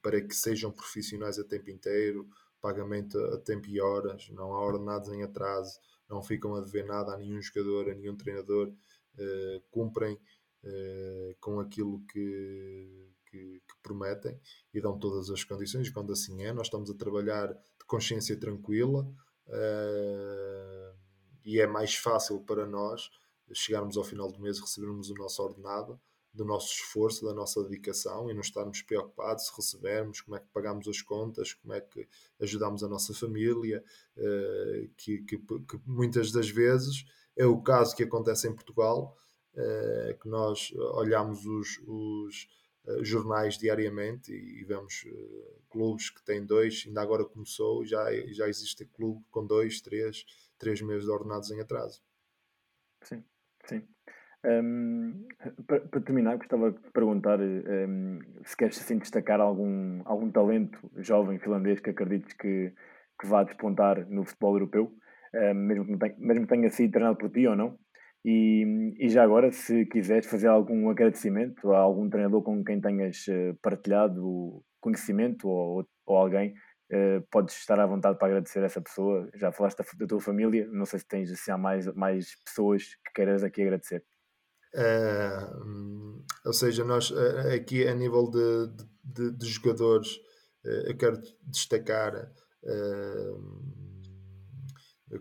[0.00, 2.28] para que sejam profissionais a tempo inteiro,
[2.60, 5.78] pagamento a tempo e horas, não há ordenados em atraso,
[6.08, 8.72] não ficam a dever nada a nenhum jogador, a nenhum treinador,
[9.70, 10.18] cumprem
[10.68, 14.36] eh, com aquilo que, que, que, prometem
[14.74, 15.90] e dão todas as condições.
[15.90, 17.56] Quando assim é, nós estamos a trabalhar
[17.86, 19.02] consciência tranquila
[19.48, 20.96] uh,
[21.44, 23.10] e é mais fácil para nós
[23.52, 26.00] chegarmos ao final do mês e recebermos o nosso ordenado
[26.36, 30.48] do nosso esforço, da nossa dedicação e não estarmos preocupados se recebermos, como é que
[30.52, 32.06] pagamos as contas, como é que
[32.40, 33.82] ajudamos a nossa família,
[34.18, 39.16] uh, que, que, que, muitas das vezes é o caso que acontece em Portugal,
[39.54, 42.48] uh, que nós olhamos os, os
[43.02, 48.84] jornais diariamente e, vemos uh, clubes que têm dois, ainda agora começou, já, já existe
[48.84, 50.24] clube com dois, três,
[50.58, 52.02] três meses de ordenados em atraso.
[53.02, 53.24] Sim,
[53.64, 53.82] sim.
[54.44, 55.26] Um,
[55.66, 61.38] para, para, terminar, gostava de perguntar um, se queres assim, destacar algum, algum talento jovem
[61.40, 62.72] finlandês que acredites que,
[63.20, 64.92] que vá despontar no futebol europeu,
[65.34, 67.76] um, mesmo, que tenha, mesmo que tenha sido treinado por ti ou não.
[68.28, 73.24] E, e, já agora, se quiseres fazer algum agradecimento a algum treinador com quem tenhas
[73.28, 76.52] eh, partilhado conhecimento ou, ou alguém
[76.88, 79.28] Uh, podes estar à vontade para agradecer essa pessoa.
[79.34, 83.12] Já falaste da, tua família, não sei se tens assim, há mais, mais pessoas que
[83.12, 84.04] queiras aqui agradecer.
[84.72, 88.68] Uh, ou seja, nós uh, aqui a nível de,
[89.02, 90.16] de, de jogadores,
[90.64, 92.30] eu quero destacar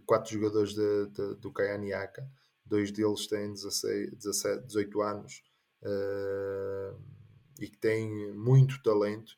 [0.05, 2.29] quatro jogadores de, do Kayaniaka,
[2.65, 5.43] dois deles têm 16, 17, 18 anos
[7.59, 9.37] e que têm muito talento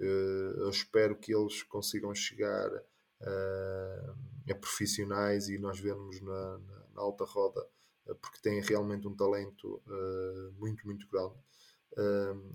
[0.00, 6.86] eh, eu espero que eles consigam chegar uh, a profissionais e nós vemos na, na,
[6.94, 7.66] na alta roda,
[8.06, 11.34] uh, porque têm realmente um talento uh, muito, muito grande.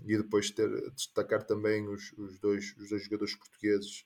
[0.06, 4.04] e depois ter, destacar também os, os, dois, os dois jogadores portugueses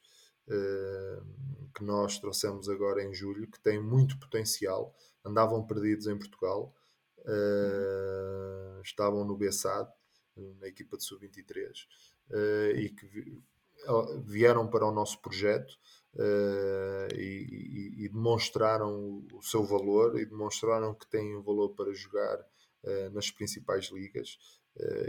[1.75, 4.95] que nós trouxemos agora em julho, que têm muito potencial,
[5.25, 6.75] andavam perdidos em Portugal,
[8.83, 9.91] estavam no Bessade,
[10.61, 11.87] na equipa de sub-23
[12.31, 13.41] uh, e que
[14.25, 15.79] vieram para o nosso projeto
[16.15, 22.39] uh, e, e, demonstraram o seu valor e demonstraram que têm o valor para jogar
[22.41, 24.39] uh, nas principais ligas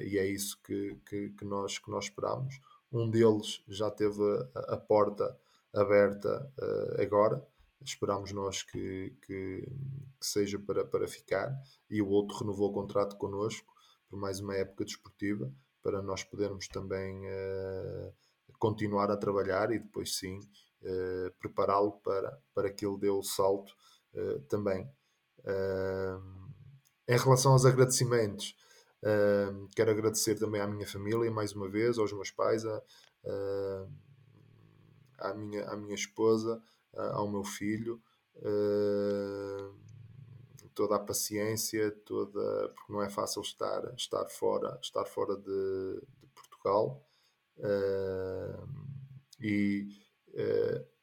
[0.01, 2.57] e é isso que, que, que, nós, que nós esperamos.
[2.91, 4.21] Um deles já teve
[4.55, 5.37] a, a porta
[5.73, 6.51] aberta
[6.99, 7.45] agora,
[7.81, 9.61] esperamos nós que, que,
[10.19, 11.53] que, seja para, para ficar
[11.89, 13.73] e o outro renovou o contrato connosco
[14.09, 18.13] por mais uma época desportiva para nós podermos também uh,
[18.59, 20.39] continuar a trabalhar e depois sim
[20.81, 23.71] uh, prepará-lo para, para que ele dê o salto
[24.13, 24.89] uh, também.
[27.07, 28.53] em relação aos agradecimentos,
[29.75, 32.81] quero agradecer também à minha família, mais uma vez, aos meus pais, a,
[35.19, 36.61] à, minha, à minha esposa,
[36.93, 38.01] ao meu filho.
[40.73, 46.27] Toda a paciência, toda porque não é fácil estar estar fora estar fora de, de
[46.35, 47.03] Portugal.
[47.57, 48.67] Uh,
[49.41, 49.87] e
[50.29, 50.96] uh,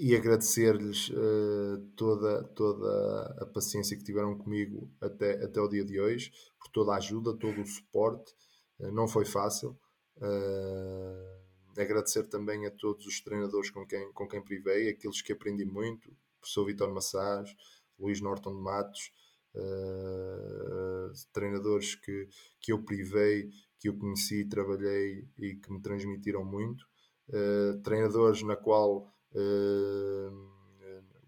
[0.00, 6.00] e agradecer-lhes uh, toda toda a paciência que tiveram comigo até até o dia de
[6.00, 8.34] hoje por toda a ajuda todo o suporte.
[8.92, 9.78] Não foi fácil.
[11.76, 16.10] Agradecer também a todos os treinadores com quem com quem privei aqueles que aprendi muito
[16.40, 17.54] professor Vitor Massage
[18.00, 19.12] Luís Norton de Matos,
[19.54, 22.28] uh, treinadores que,
[22.58, 26.82] que eu privei, que eu conheci, trabalhei e que me transmitiram muito,
[27.28, 29.10] uh, treinadores na qual uh,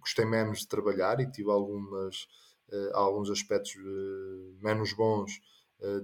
[0.00, 2.26] gostei menos de trabalhar e tive algumas,
[2.92, 3.76] alguns aspectos
[4.60, 5.40] menos bons,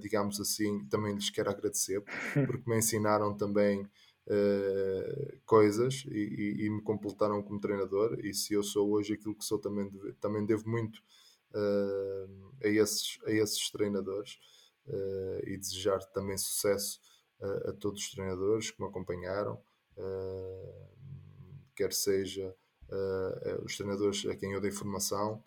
[0.00, 2.02] digamos assim, também lhes quero agradecer,
[2.46, 3.88] porque me ensinaram também
[4.30, 8.20] Uh, coisas e, e, e, me completaram como treinador.
[8.22, 10.98] E se eu sou hoje aquilo que sou, também, deve, também devo muito
[11.54, 14.38] uh, a, esses, a esses treinadores
[14.86, 17.00] uh, e desejar também sucesso
[17.66, 19.62] a todos os treinadores que me acompanharam,
[21.78, 22.54] quer seja
[23.64, 25.42] os treinadores a quem eu dei formação.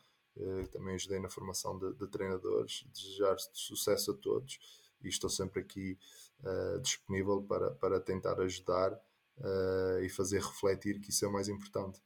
[0.71, 4.59] também ajudei na formação de, de treinadores, desejar sucesso a todos
[5.03, 5.97] e estou sempre aqui
[6.43, 11.47] uh, disponível para, para tentar ajudar uh, e fazer refletir que isso é o mais
[11.47, 11.99] importante.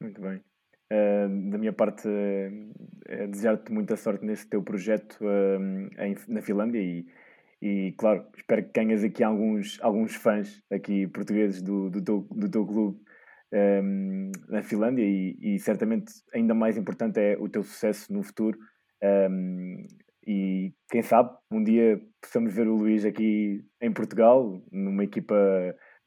[0.00, 0.42] Muito bem.
[0.92, 2.08] Uh, da minha parte,
[3.06, 5.18] é desejar-te muita sorte nesse teu projeto
[5.98, 7.06] em, na Finlândia e,
[7.60, 12.48] e, claro, espero que tenhas aqui alguns, alguns fãs aqui portugueses do, do, teu, do
[12.48, 13.00] teu clube
[13.52, 18.58] um, na Finlândia e, e, certamente ainda mais importante é o teu sucesso no futuro.
[19.02, 19.86] Um,
[20.26, 25.34] e quem sabe um dia possamos ver o Luís aqui em Portugal, numa equipa,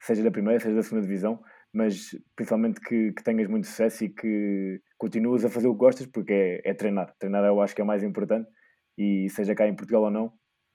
[0.01, 1.41] seja da primeira, seja da segunda divisão,
[1.73, 6.07] mas principalmente que, que tenhas muito sucesso e que continuas a fazer o que gostas,
[6.07, 7.13] porque é, é treinar.
[7.17, 8.49] Treinar eu acho que é mais importante,
[8.97, 10.25] e seja cá em Portugal ou não,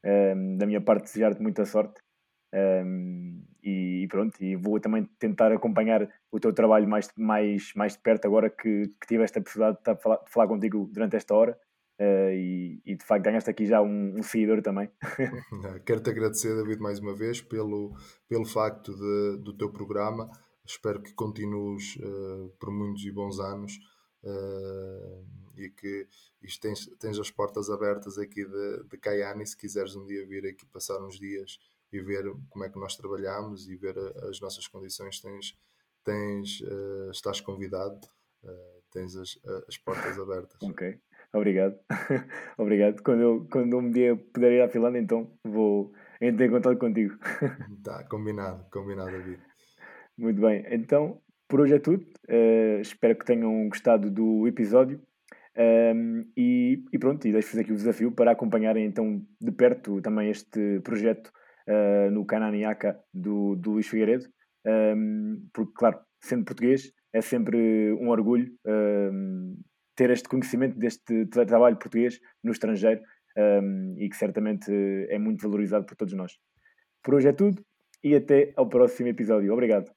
[0.04, 2.00] um, ehm, da minha parte, desejar-te muita sorte.
[2.54, 7.94] Um, ehm, e, pronto, e vou também tentar acompanhar o teu trabalho mais, mais, mais
[7.94, 11.34] de perto agora que, que tive esta possibilidade de falar, de falar contigo durante esta
[11.34, 11.58] hora
[11.96, 14.90] Uh, e, e, de facto ganhaste aqui já um, um seguidor também.
[15.86, 17.94] Quero-te agradecer, David, mais uma vez pelo,
[18.28, 20.28] pelo facto de, do teu programa.
[20.66, 23.78] Espero que continues uh, por muitos e bons anos
[24.24, 25.24] uh,
[25.56, 26.08] e que
[26.42, 29.46] isto tens, tens as portas abertas aqui de, de.
[29.46, 31.60] Se quiseres um dia vir aqui passar uns dias
[31.94, 33.96] e ver como é que nós trabalhamos e ver
[34.28, 35.56] as nossas condições, tens,
[36.04, 36.62] tens,
[37.10, 38.00] estás convidado.
[38.92, 39.38] tens as,
[39.68, 40.62] as portas abertas.
[40.62, 41.00] Ok.
[41.34, 41.76] Obrigado.
[42.56, 43.02] Obrigado.
[43.02, 47.14] Quando, eu, quando um dia puder ir à Finlândia, então vou entrar em contato contigo.
[47.82, 49.40] Tá, combinado, combinado, David.
[50.16, 50.64] Muito bem.
[50.70, 52.02] Então, por hoje é tudo.
[52.28, 55.00] Uh, espero que tenham gostado do episódio.
[55.56, 60.00] Um, ehm, e, e, pronto, e deixo-vos aqui o desafio para acompanharem então de perto
[60.00, 61.30] também este projeto
[61.68, 64.26] uh, no Cananiaca do, do Luís Figueiredo.
[64.66, 69.56] um, porque, claro, sendo português, é sempre um orgulho um,
[69.94, 73.00] ter este conhecimento deste trabalho português no estrangeiro
[73.36, 74.70] um, e que certamente
[75.08, 76.32] é muito valorizado por todos nós.
[77.02, 77.62] Por hoje é tudo
[78.02, 79.52] e até ao próximo episódio.
[79.52, 79.90] Obrigado.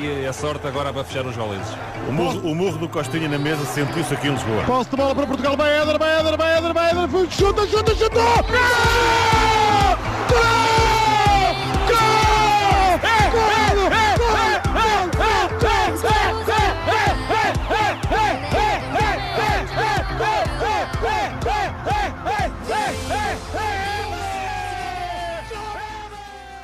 [0.00, 1.68] E, e a sorte agora para fechar os goleses.
[2.08, 4.64] O murro, o murro do Costinha na mesa sentiu-se aqui em Lisboa.
[4.64, 7.94] Posse de bola para Portugal, vai Éder, vai Éder, vai Éder, vai Éder, chuta, chuta,
[7.94, 8.14] chuta!
[8.16, 9.57] Gol!